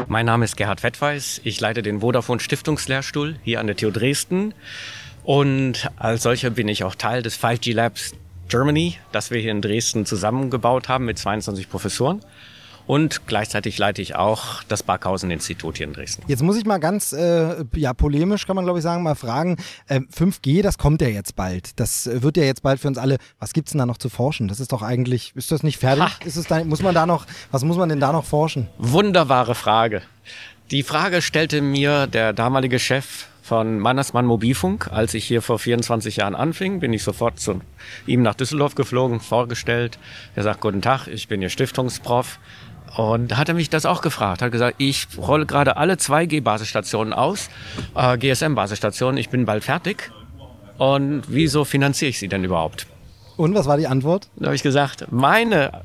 Mein 0.08 0.26
Name 0.26 0.44
ist 0.44 0.56
Gerhard 0.56 0.82
Wettweis. 0.82 1.40
Ich 1.44 1.60
leite 1.60 1.82
den 1.82 2.00
Vodafone 2.00 2.40
Stiftungslehrstuhl 2.40 3.36
hier 3.44 3.60
an 3.60 3.68
der 3.68 3.76
TU 3.76 3.92
Dresden. 3.92 4.54
Und 5.22 5.88
als 5.96 6.24
solcher 6.24 6.50
bin 6.50 6.66
ich 6.66 6.82
auch 6.82 6.96
Teil 6.96 7.22
des 7.22 7.38
5G 7.38 7.72
Labs 7.72 8.12
Germany, 8.48 8.96
das 9.12 9.30
wir 9.30 9.38
hier 9.38 9.52
in 9.52 9.62
Dresden 9.62 10.04
zusammengebaut 10.04 10.88
haben 10.88 11.04
mit 11.04 11.16
22 11.16 11.70
Professoren. 11.70 12.22
Und 12.92 13.26
gleichzeitig 13.26 13.78
leite 13.78 14.02
ich 14.02 14.16
auch 14.16 14.62
das 14.64 14.82
Barkhausen-Institut 14.82 15.78
hier 15.78 15.86
in 15.86 15.94
Dresden. 15.94 16.24
Jetzt 16.26 16.42
muss 16.42 16.58
ich 16.58 16.66
mal 16.66 16.76
ganz 16.76 17.14
äh, 17.14 17.64
ja, 17.74 17.94
polemisch, 17.94 18.46
kann 18.46 18.54
man 18.54 18.66
glaube 18.66 18.80
ich 18.80 18.82
sagen, 18.82 19.02
mal 19.02 19.14
fragen. 19.14 19.56
Äh, 19.86 20.00
5G, 20.14 20.60
das 20.60 20.76
kommt 20.76 21.00
ja 21.00 21.08
jetzt 21.08 21.34
bald. 21.34 21.80
Das 21.80 22.06
wird 22.12 22.36
ja 22.36 22.42
jetzt 22.42 22.62
bald 22.62 22.80
für 22.80 22.88
uns 22.88 22.98
alle. 22.98 23.16
Was 23.38 23.54
gibt 23.54 23.68
es 23.68 23.72
denn 23.72 23.78
da 23.78 23.86
noch 23.86 23.96
zu 23.96 24.10
forschen? 24.10 24.46
Das 24.46 24.60
ist 24.60 24.72
doch 24.72 24.82
eigentlich, 24.82 25.32
ist 25.34 25.50
das 25.50 25.62
nicht 25.62 25.78
fertig? 25.78 26.04
Ist 26.26 26.36
es 26.36 26.48
da, 26.48 26.62
muss 26.64 26.82
man 26.82 26.94
da 26.94 27.06
noch, 27.06 27.24
was 27.50 27.64
muss 27.64 27.78
man 27.78 27.88
denn 27.88 27.98
da 27.98 28.12
noch 28.12 28.26
forschen? 28.26 28.68
Wunderbare 28.76 29.54
Frage. 29.54 30.02
Die 30.70 30.82
Frage 30.82 31.22
stellte 31.22 31.62
mir 31.62 32.06
der 32.06 32.34
damalige 32.34 32.78
Chef 32.78 33.26
von 33.40 33.78
Mannesmann 33.78 34.26
Mobilfunk. 34.26 34.92
Als 34.92 35.14
ich 35.14 35.24
hier 35.24 35.40
vor 35.40 35.58
24 35.58 36.16
Jahren 36.16 36.34
anfing, 36.34 36.80
bin 36.80 36.92
ich 36.92 37.02
sofort 37.02 37.40
zu 37.40 37.62
ihm 38.06 38.20
nach 38.20 38.34
Düsseldorf 38.34 38.74
geflogen, 38.74 39.20
vorgestellt. 39.20 39.98
Er 40.34 40.42
sagt, 40.42 40.60
guten 40.60 40.82
Tag, 40.82 41.06
ich 41.06 41.28
bin 41.28 41.40
Ihr 41.40 41.48
Stiftungsprof. 41.48 42.38
Und 42.96 43.36
hat 43.36 43.48
er 43.48 43.54
mich 43.54 43.70
das 43.70 43.86
auch 43.86 44.02
gefragt, 44.02 44.42
hat 44.42 44.52
gesagt, 44.52 44.74
ich 44.78 45.06
rolle 45.16 45.46
gerade 45.46 45.76
alle 45.76 45.94
2G-Basisstationen 45.94 47.12
aus, 47.12 47.48
äh, 47.94 48.18
GSM-Basisstationen, 48.18 49.16
ich 49.16 49.30
bin 49.30 49.46
bald 49.46 49.64
fertig. 49.64 50.10
Und 50.76 51.22
wieso 51.28 51.64
finanziere 51.64 52.10
ich 52.10 52.18
sie 52.18 52.28
denn 52.28 52.44
überhaupt? 52.44 52.86
Und 53.36 53.54
was 53.54 53.66
war 53.66 53.78
die 53.78 53.86
Antwort? 53.86 54.28
Da 54.36 54.46
habe 54.46 54.56
ich 54.56 54.62
gesagt, 54.62 55.06
meine 55.10 55.82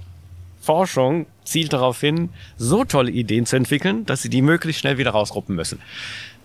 Forschung 0.61 1.27
zielt 1.45 1.71
darauf 1.71 1.99
hin, 2.01 2.29
so 2.57 2.83
tolle 2.83 3.11
Ideen 3.11 3.45
zu 3.45 3.55
entwickeln, 3.55 4.05
dass 4.05 4.21
sie 4.21 4.29
die 4.29 4.41
möglichst 4.41 4.81
schnell 4.81 4.97
wieder 4.97 5.11
rausruppen 5.11 5.55
müssen. 5.55 5.79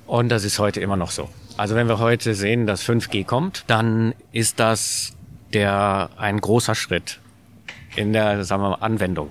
Und 0.07 0.29
das 0.29 0.45
ist 0.45 0.59
heute 0.61 0.81
immer 0.81 0.97
noch 0.97 1.11
so. 1.11 1.29
Also 1.57 1.75
wenn 1.75 1.89
wir 1.89 1.99
heute 1.99 2.35
sehen, 2.35 2.67
dass 2.67 2.85
5G 2.85 3.25
kommt, 3.25 3.65
dann 3.67 4.15
ist 4.31 4.61
das 4.61 5.15
der 5.53 6.11
ein 6.17 6.41
großer 6.41 6.75
Schritt 6.75 7.19
in 7.97 8.13
der 8.13 8.45
sagen 8.45 8.63
wir 8.63 8.71
mal, 8.71 8.77
Anwendung. 8.77 9.31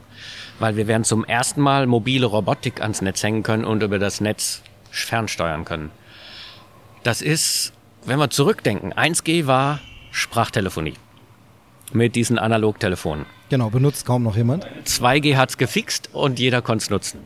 Weil 0.61 0.75
wir 0.75 0.85
werden 0.85 1.03
zum 1.03 1.25
ersten 1.25 1.59
Mal 1.59 1.87
mobile 1.87 2.27
Robotik 2.27 2.81
ans 2.81 3.01
Netz 3.01 3.23
hängen 3.23 3.41
können 3.41 3.65
und 3.65 3.81
über 3.81 3.97
das 3.97 4.21
Netz 4.21 4.61
fernsteuern 4.91 5.65
können. 5.65 5.89
Das 7.01 7.23
ist, 7.23 7.73
wenn 8.05 8.19
wir 8.19 8.29
zurückdenken, 8.29 8.93
1G 8.93 9.47
war 9.47 9.79
Sprachtelefonie 10.11 10.93
mit 11.93 12.15
diesen 12.15 12.37
Analogtelefonen. 12.37 13.25
Genau, 13.49 13.71
benutzt 13.71 14.05
kaum 14.05 14.21
noch 14.21 14.37
jemand. 14.37 14.67
2G 14.85 15.35
hat's 15.35 15.57
gefixt 15.57 16.11
und 16.13 16.37
jeder 16.37 16.61
konnte 16.61 16.83
es 16.83 16.89
nutzen. 16.91 17.21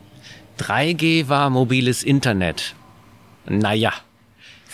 3G 0.58 1.28
war 1.28 1.50
mobiles 1.50 2.02
Internet. 2.02 2.74
Naja. 3.44 3.92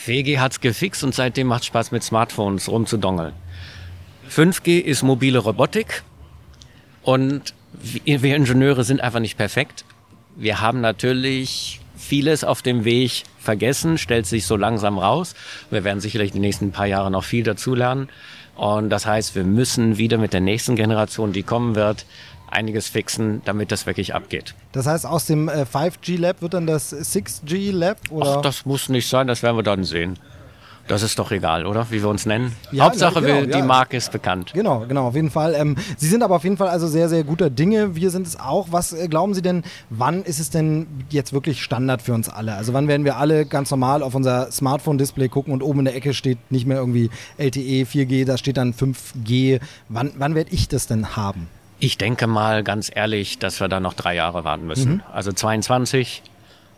4G 0.07 0.39
hat's 0.39 0.61
gefixt 0.61 1.03
und 1.03 1.17
seitdem 1.17 1.49
macht 1.49 1.65
Spaß 1.65 1.91
mit 1.91 2.05
Smartphones 2.05 2.69
rumzudongeln. 2.69 3.33
5G 4.31 4.79
ist 4.79 5.03
mobile 5.03 5.41
Robotik 5.41 6.05
und 7.03 7.55
wir 7.81 8.37
Ingenieure 8.37 8.85
sind 8.85 9.01
einfach 9.01 9.21
nicht 9.21 9.37
perfekt. 9.37 9.85
Wir 10.37 10.61
haben 10.61 10.81
natürlich 10.81 11.81
vieles 11.97 12.45
auf 12.45 12.63
dem 12.63 12.85
Weg 12.85 13.25
vergessen, 13.39 13.99
stellt 13.99 14.27
sich 14.27 14.47
so 14.47 14.57
langsam 14.57 14.99
raus. 14.99 15.35
Wir 15.71 15.85
werden 15.85 16.01
sicherlich 16.01 16.33
die 16.33 16.41
nächsten 16.41 16.73
paar 16.73 16.87
Jahre 16.87 17.11
noch 17.11 17.25
viel 17.25 17.45
dazulernen. 17.45 18.09
Und 18.57 18.91
das 18.91 19.07
heißt, 19.07 19.35
wir 19.35 19.45
müssen 19.45 19.99
wieder 19.99 20.19
mit 20.19 20.33
der 20.33 20.41
nächsten 20.41 20.77
Generation, 20.77 21.33
die 21.33 21.43
kommen 21.43 21.75
wird, 21.75 22.05
einiges 22.51 22.89
fixen, 22.89 23.41
damit 23.45 23.73
das 23.73 23.87
wirklich 23.87 24.15
abgeht. 24.15 24.55
Das 24.73 24.87
heißt, 24.87 25.07
aus 25.07 25.27
dem 25.27 25.49
äh, 25.49 25.63
5G 25.63 26.19
Lab 26.19 26.43
wird 26.43 26.55
dann 26.55 26.67
das 26.67 26.93
6G 26.93 27.73
Lab? 27.73 27.99
Oder? 28.11 28.37
Ach, 28.39 28.43
das 28.43 28.67
muss 28.67 28.89
nicht 28.89 29.09
sein, 29.09 29.27
das 29.27 29.43
werden 29.43 29.57
wir 29.57 29.63
dann 29.63 29.85
sehen. 29.85 30.19
Das 30.89 31.03
ist 31.03 31.19
doch 31.19 31.31
egal, 31.31 31.67
oder? 31.67 31.87
Wie 31.91 32.03
wir 32.03 32.09
uns 32.09 32.27
nennen. 32.27 32.55
Ja, 32.71 32.85
Hauptsache, 32.85 33.21
genau, 33.21 33.41
wir, 33.41 33.47
die 33.47 33.59
ja. 33.59 33.65
Marke 33.65 33.97
ist 33.97 34.13
bekannt. 34.13 34.53
Genau, 34.53 34.85
genau, 34.87 35.07
auf 35.07 35.15
jeden 35.15 35.31
Fall. 35.31 35.55
Ähm, 35.55 35.77
Sie 35.97 36.09
sind 36.09 36.23
aber 36.23 36.37
auf 36.37 36.45
jeden 36.45 36.57
Fall 36.57 36.69
also 36.69 36.87
sehr, 36.87 37.09
sehr 37.09 37.25
guter 37.25 37.51
Dinge. 37.51 37.95
Wir 37.97 38.11
sind 38.11 38.27
es 38.27 38.39
auch. 38.39 38.69
Was 38.71 38.93
äh, 38.93 39.09
glauben 39.09 39.35
Sie 39.35 39.43
denn, 39.43 39.63
wann 39.91 40.23
ist 40.23 40.41
es 40.41 40.51
denn 40.51 40.87
jetzt 41.11 41.33
wirklich 41.33 41.63
Standard 41.63 42.03
für 42.03 42.15
uns 42.15 42.29
alle? 42.29 42.55
Also 42.55 42.73
wann 42.73 42.89
werden 42.89 43.05
wir 43.05 43.17
alle 43.17 43.47
ganz 43.47 43.71
normal 43.71 44.03
auf 44.03 44.15
unser 44.15 44.51
Smartphone-Display 44.51 45.29
gucken 45.29 45.53
und 45.53 45.63
oben 45.63 45.81
in 45.81 45.85
der 45.87 45.95
Ecke 45.95 46.15
steht 46.15 46.39
nicht 46.51 46.67
mehr 46.67 46.79
irgendwie 46.79 47.11
LTE, 47.39 47.85
4G, 47.85 48.25
da 48.25 48.37
steht 48.37 48.57
dann 48.57 48.75
5G. 48.75 49.61
Wann, 49.89 50.13
wann 50.17 50.35
werde 50.35 50.53
ich 50.53 50.69
das 50.69 50.87
denn 50.87 51.17
haben? 51.17 51.49
Ich 51.79 51.99
denke 51.99 52.29
mal 52.29 52.63
ganz 52.63 52.91
ehrlich, 52.95 53.39
dass 53.39 53.59
wir 53.59 53.69
da 53.69 53.81
noch 53.81 53.95
drei 53.95 54.15
Jahre 54.15 54.45
warten 54.45 54.67
müssen. 54.67 54.93
Mhm. 54.95 55.03
Also 55.13 55.33
22, 55.33 56.23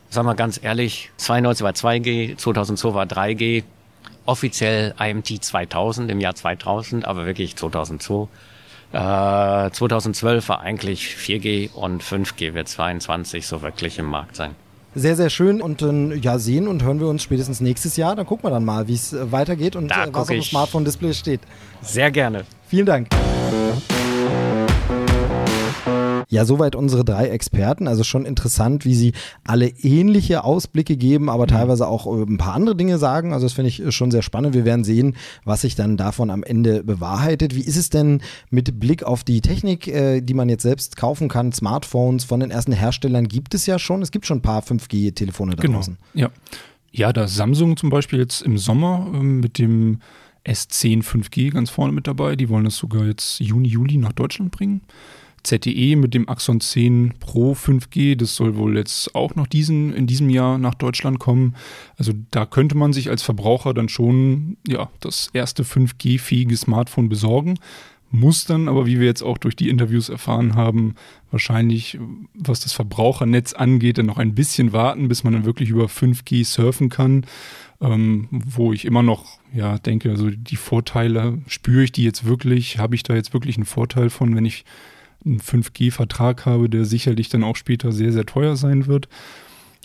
sagen 0.09 0.27
wir 0.27 0.35
ganz 0.35 0.59
ehrlich, 0.63 1.11
92 1.19 1.63
war 1.63 1.73
2G, 1.73 2.39
2002 2.39 2.95
war 2.95 3.05
3G, 3.05 3.65
offiziell 4.27 4.95
IMT 4.99 5.45
2000 5.45 6.11
im 6.11 6.21
Jahr 6.21 6.35
2000, 6.35 7.05
aber 7.05 7.27
wirklich 7.27 7.57
2002. 7.57 8.29
Äh, 8.93 9.71
2012 9.71 10.49
war 10.49 10.61
eigentlich 10.61 11.17
4G 11.19 11.73
und 11.73 12.03
5G 12.03 12.55
wird 12.55 12.69
22 12.69 13.47
so 13.47 13.63
wirklich 13.63 13.99
im 13.99 14.07
Markt 14.07 14.37
sein. 14.37 14.55
Sehr, 14.95 15.17
sehr 15.17 15.31
schön 15.31 15.61
und 15.61 15.83
äh, 15.83 16.15
ja, 16.15 16.39
sehen 16.39 16.69
und 16.69 16.85
hören 16.85 17.01
wir 17.01 17.09
uns 17.09 17.23
spätestens 17.23 17.61
nächstes 17.61 17.97
Jahr. 17.97 18.15
Dann 18.15 18.27
gucken 18.27 18.45
wir 18.45 18.51
dann 18.51 18.65
mal, 18.65 18.87
wie 18.87 18.95
es 18.95 19.13
äh, 19.13 19.33
weitergeht 19.33 19.75
und 19.75 19.89
Da 19.89 20.05
äh, 20.05 20.09
was 20.13 20.23
auf 20.23 20.29
dem. 20.29 20.43
Smartphone-Display 20.43 21.15
steht. 21.15 21.41
Sehr 21.83 22.13
gerne. 22.13 22.45
Vielen 22.69 22.87
Dank. 22.87 23.09
Ja, 26.35 26.45
soweit 26.45 26.75
unsere 26.75 27.05
drei 27.05 27.29
Experten. 27.29 27.87
Also 27.87 28.03
schon 28.03 28.27
interessant, 28.27 28.85
wie 28.85 28.97
sie 28.97 29.13
alle 29.45 29.69
ähnliche 29.69 30.43
Ausblicke 30.43 30.97
geben, 30.97 31.31
aber 31.31 31.47
teilweise 31.47 31.87
auch 31.87 32.07
äh, 32.09 32.23
ein 32.25 32.39
paar 32.39 32.55
andere 32.55 32.75
Dinge 32.75 32.99
sagen. 32.99 33.33
Also 33.33 33.47
das 33.47 33.53
finde 33.53 33.69
ich 33.69 33.81
äh, 33.81 33.93
schon 33.93 34.11
sehr 34.11 34.23
spannend. 34.23 34.53
Wir 34.53 34.65
werden 34.65 34.83
sehen, 34.83 35.15
was 35.45 35.61
sich 35.61 35.77
dann 35.77 35.97
davon 35.97 36.31
am 36.31 36.43
Ende 36.43 36.83
bewahrheitet. 36.83 37.55
Wie 37.55 37.61
ist 37.61 37.77
es 37.77 37.89
denn 37.89 38.21
mit 38.51 38.81
Blick 38.81 39.05
auf 39.05 39.23
die 39.23 39.43
Technik, 39.43 39.87
äh, 39.87 40.23
die 40.23 40.35
man 40.35 40.49
jetzt 40.49 40.65
selbst 40.65 40.97
kaufen 40.97 41.29
kann? 41.29 41.53
Smartphones 41.53 42.25
von 42.25 42.41
den 42.41 42.51
ersten 42.51 42.73
Herstellern 42.73 43.29
gibt 43.29 43.55
es 43.55 43.67
ja 43.67 43.79
schon. 43.79 44.03
Es 44.03 44.11
gibt 44.11 44.27
schon 44.27 44.39
ein 44.39 44.43
paar 44.43 44.63
5G-Telefone 44.63 45.55
da 45.55 45.63
Genau. 45.63 45.77
draußen. 45.79 45.99
Ja. 46.15 46.31
Ja, 46.91 47.13
da 47.13 47.29
Samsung 47.29 47.77
zum 47.77 47.91
Beispiel 47.91 48.19
jetzt 48.19 48.43
im 48.43 48.59
Sommer 48.59 49.07
ähm, 49.15 49.39
mit 49.39 49.59
dem 49.59 50.01
S10 50.45 51.05
5G 51.05 51.51
ganz 51.53 51.71
vorne 51.71 51.93
mit 51.93 52.09
dabei. 52.09 52.35
Die 52.35 52.49
wollen 52.49 52.65
das 52.65 52.77
sogar 52.77 53.05
jetzt 53.07 53.39
Juni, 53.39 53.69
Juli 53.69 53.99
nach 53.99 54.13
Deutschland 54.13 54.51
bringen. 54.51 54.81
ZTE 55.45 55.97
mit 55.97 56.15
dem 56.15 56.29
Axon 56.29 56.61
10 56.61 57.15
Pro 57.21 57.53
5G, 57.53 58.17
das 58.17 58.35
soll 58.35 58.57
wohl 58.57 58.77
jetzt 58.77 59.15
auch 59.15 59.35
noch 59.35 59.47
diesen, 59.47 59.95
in 59.95 60.07
diesem 60.07 60.31
Jahr 60.31 60.59
nach 60.59 60.75
Deutschland 60.75 61.19
kommen. 61.19 61.55
Also 61.97 62.13
da 62.31 62.47
könnte 62.47 62.77
man 62.77 62.93
sich 62.93 63.11
als 63.11 63.23
Verbraucher 63.23 63.75
dann 63.75 63.89
schon 63.89 64.57
ja, 64.67 64.91
das 65.01 65.29
erste 65.33 65.63
5G-fähige 65.63 66.57
Smartphone 66.57 67.09
besorgen. 67.09 67.59
Muss 68.11 68.45
dann 68.45 68.69
aber, 68.69 68.87
wie 68.87 69.01
wir 69.01 69.07
jetzt 69.07 69.23
auch 69.23 69.39
durch 69.39 69.57
die 69.57 69.69
Interviews 69.69 70.09
erfahren 70.09 70.55
haben, 70.55 70.95
wahrscheinlich, 71.33 71.99
was 72.33 72.61
das 72.61 72.73
Verbrauchernetz 72.73 73.55
angeht, 73.55 73.99
dann 73.99 74.07
noch 74.07 74.19
ein 74.19 74.37
bisschen 74.37 74.73
warten, 74.73 75.09
bis 75.09 75.25
man 75.25 75.33
dann 75.33 75.45
wirklich 75.45 75.71
über 75.71 75.87
5G 75.87 76.45
surfen 76.45 76.89
kann. 76.91 77.27
Ähm, 77.81 78.29
wo 78.31 78.73
ich 78.73 78.85
immer 78.85 79.03
noch, 79.03 79.41
ja, 79.53 79.79
denke, 79.79 80.11
also 80.11 80.31
die 80.31 80.57
Vorteile, 80.57 81.43
spüre 81.49 81.83
ich 81.83 81.93
die 81.93 82.05
jetzt 82.05 82.25
wirklich? 82.25 82.79
Habe 82.79 82.95
ich 82.95 83.03
da 83.03 83.15
jetzt 83.15 83.35
wirklich 83.35 83.57
einen 83.57 83.67
Vorteil 83.67 84.11
von, 84.11 84.37
wenn 84.37 84.45
ich 84.45 84.65
einen 85.25 85.41
5G-Vertrag 85.41 86.47
habe, 86.47 86.69
der 86.69 86.85
sicherlich 86.85 87.29
dann 87.29 87.45
auch 87.45 87.57
später 87.57 87.93
sehr, 87.93 88.13
sehr 88.13 88.27
teuer 88.27 88.57
sein 88.57 88.87
wird? 88.87 89.09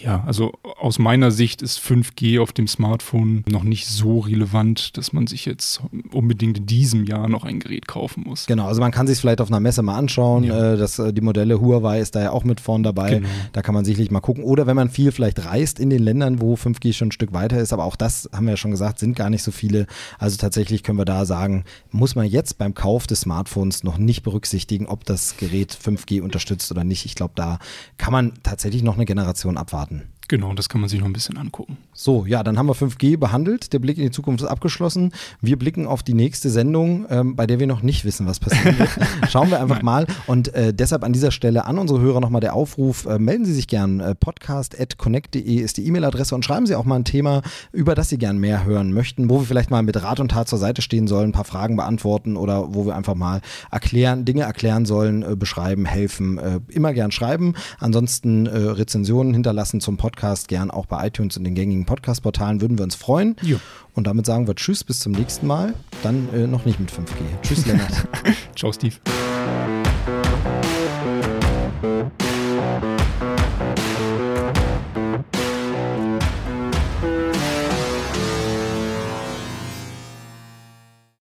Ja, 0.03 0.23
also 0.25 0.53
aus 0.79 0.99
meiner 0.99 1.31
Sicht 1.31 1.61
ist 1.61 1.79
5G 1.79 2.41
auf 2.41 2.53
dem 2.53 2.67
Smartphone 2.67 3.43
noch 3.49 3.63
nicht 3.63 3.87
so 3.87 4.19
relevant, 4.19 4.97
dass 4.97 5.13
man 5.13 5.27
sich 5.27 5.45
jetzt 5.45 5.81
unbedingt 6.11 6.59
in 6.59 6.65
diesem 6.65 7.05
Jahr 7.05 7.27
noch 7.27 7.43
ein 7.43 7.59
Gerät 7.59 7.87
kaufen 7.87 8.23
muss. 8.25 8.45
Genau, 8.45 8.67
also 8.67 8.81
man 8.81 8.91
kann 8.91 9.07
sich 9.07 9.19
vielleicht 9.19 9.41
auf 9.41 9.49
einer 9.49 9.59
Messe 9.59 9.81
mal 9.81 9.97
anschauen. 9.97 10.43
Ja. 10.43 10.73
Äh, 10.73 10.77
das, 10.77 10.99
äh, 10.99 11.13
die 11.13 11.21
Modelle 11.21 11.59
Huawei 11.59 11.99
ist 11.99 12.15
da 12.15 12.21
ja 12.21 12.31
auch 12.31 12.43
mit 12.43 12.59
vorn 12.59 12.83
dabei. 12.83 13.15
Genau. 13.15 13.29
Da 13.53 13.61
kann 13.61 13.75
man 13.75 13.85
sicherlich 13.85 14.11
mal 14.11 14.19
gucken. 14.19 14.43
Oder 14.43 14.67
wenn 14.67 14.75
man 14.75 14.89
viel 14.89 15.11
vielleicht 15.11 15.45
reist 15.45 15.79
in 15.79 15.89
den 15.89 16.01
Ländern, 16.01 16.41
wo 16.41 16.55
5G 16.55 16.93
schon 16.93 17.09
ein 17.09 17.11
Stück 17.11 17.33
weiter 17.33 17.59
ist, 17.59 17.73
aber 17.73 17.83
auch 17.83 17.95
das 17.95 18.29
haben 18.33 18.45
wir 18.45 18.51
ja 18.51 18.57
schon 18.57 18.71
gesagt, 18.71 18.99
sind 18.99 19.15
gar 19.15 19.29
nicht 19.29 19.43
so 19.43 19.51
viele. 19.51 19.87
Also 20.17 20.37
tatsächlich 20.37 20.83
können 20.83 20.97
wir 20.97 21.05
da 21.05 21.25
sagen, 21.25 21.63
muss 21.91 22.15
man 22.15 22.25
jetzt 22.25 22.57
beim 22.57 22.73
Kauf 22.73 23.07
des 23.07 23.21
Smartphones 23.21 23.83
noch 23.83 23.97
nicht 23.97 24.23
berücksichtigen, 24.23 24.87
ob 24.87 25.03
das 25.03 25.37
Gerät 25.37 25.75
5G 25.75 26.21
unterstützt 26.21 26.71
oder 26.71 26.83
nicht. 26.83 27.05
Ich 27.05 27.15
glaube, 27.15 27.33
da 27.35 27.59
kann 27.97 28.13
man 28.13 28.33
tatsächlich 28.43 28.83
noch 28.83 28.95
eine 28.95 29.05
Generation 29.05 29.57
abwarten. 29.57 29.88
Garten. 29.89 30.18
Genau, 30.29 30.53
das 30.53 30.69
kann 30.69 30.79
man 30.79 30.91
sich 30.91 30.99
noch 30.99 31.07
ein 31.07 31.13
bisschen 31.13 31.39
angucken. 31.39 31.77
So, 31.91 32.27
ja, 32.27 32.43
dann 32.43 32.59
haben 32.59 32.67
wir 32.67 32.75
5G 32.75 33.17
behandelt. 33.17 33.73
Der 33.73 33.79
Blick 33.79 33.97
in 33.97 34.03
die 34.03 34.11
Zukunft 34.11 34.43
ist 34.43 34.47
abgeschlossen. 34.47 35.11
Wir 35.41 35.57
blicken 35.57 35.87
auf 35.87 36.03
die 36.03 36.13
nächste 36.13 36.51
Sendung, 36.51 37.07
ähm, 37.09 37.35
bei 37.35 37.47
der 37.47 37.59
wir 37.59 37.65
noch 37.65 37.81
nicht 37.81 38.05
wissen, 38.05 38.27
was 38.27 38.39
passieren 38.39 38.77
wird. 38.77 38.91
Schauen 39.31 39.49
wir 39.49 39.59
einfach 39.59 39.81
mal. 39.81 40.05
Und 40.27 40.53
äh, 40.53 40.71
deshalb 40.71 41.03
an 41.03 41.13
dieser 41.13 41.31
Stelle 41.31 41.65
an 41.65 41.79
unsere 41.79 41.99
Hörer 41.99 42.19
nochmal 42.19 42.41
der 42.41 42.53
Aufruf, 42.53 43.07
äh, 43.07 43.17
melden 43.17 43.43
Sie 43.43 43.55
sich 43.55 43.67
gern. 43.67 44.01
Äh, 44.01 44.13
podcast.connect.de 44.13 45.55
ist 45.55 45.77
die 45.77 45.87
E-Mail-Adresse 45.87 46.35
und 46.35 46.45
schreiben 46.45 46.67
Sie 46.67 46.75
auch 46.75 46.85
mal 46.85 46.97
ein 46.97 47.05
Thema, 47.05 47.41
über 47.71 47.95
das 47.95 48.09
Sie 48.09 48.19
gern 48.19 48.37
mehr 48.37 48.65
hören 48.65 48.93
möchten, 48.93 49.31
wo 49.31 49.39
wir 49.39 49.47
vielleicht 49.47 49.71
mal 49.71 49.81
mit 49.81 49.99
Rat 49.99 50.19
und 50.19 50.29
Tat 50.29 50.47
zur 50.47 50.59
Seite 50.59 50.83
stehen 50.83 51.07
sollen, 51.07 51.29
ein 51.29 51.33
paar 51.33 51.43
Fragen 51.43 51.75
beantworten 51.75 52.37
oder 52.37 52.71
wo 52.75 52.85
wir 52.85 52.95
einfach 52.95 53.15
mal 53.15 53.41
erklären, 53.71 54.25
Dinge 54.25 54.43
erklären 54.43 54.85
sollen, 54.85 55.23
äh, 55.23 55.35
beschreiben, 55.35 55.87
helfen. 55.87 56.37
Äh, 56.37 56.59
immer 56.67 56.93
gern 56.93 57.09
schreiben. 57.09 57.55
Ansonsten 57.79 58.45
äh, 58.45 58.55
Rezensionen 58.55 59.33
hinterlassen 59.33 59.81
zum 59.81 59.97
Podcast, 60.19 60.49
gern 60.49 60.69
auch 60.69 60.85
bei 60.85 61.07
iTunes 61.07 61.37
und 61.37 61.45
den 61.45 61.55
gängigen 61.55 61.85
Podcast-Portalen, 61.85 62.59
würden 62.59 62.77
wir 62.77 62.83
uns 62.83 62.95
freuen. 62.95 63.37
Jo. 63.41 63.57
Und 63.93 64.05
damit 64.05 64.25
sagen 64.25 64.47
wir 64.47 64.55
Tschüss, 64.55 64.83
bis 64.83 64.99
zum 64.99 65.13
nächsten 65.13 65.47
Mal. 65.47 65.73
Dann 66.03 66.27
äh, 66.33 66.45
noch 66.45 66.65
nicht 66.65 66.77
mit 66.77 66.91
5G. 66.91 67.41
Tschüss, 67.41 67.65
Lennart. 67.65 68.05
Ciao, 68.55 68.73
Steve. 68.73 68.95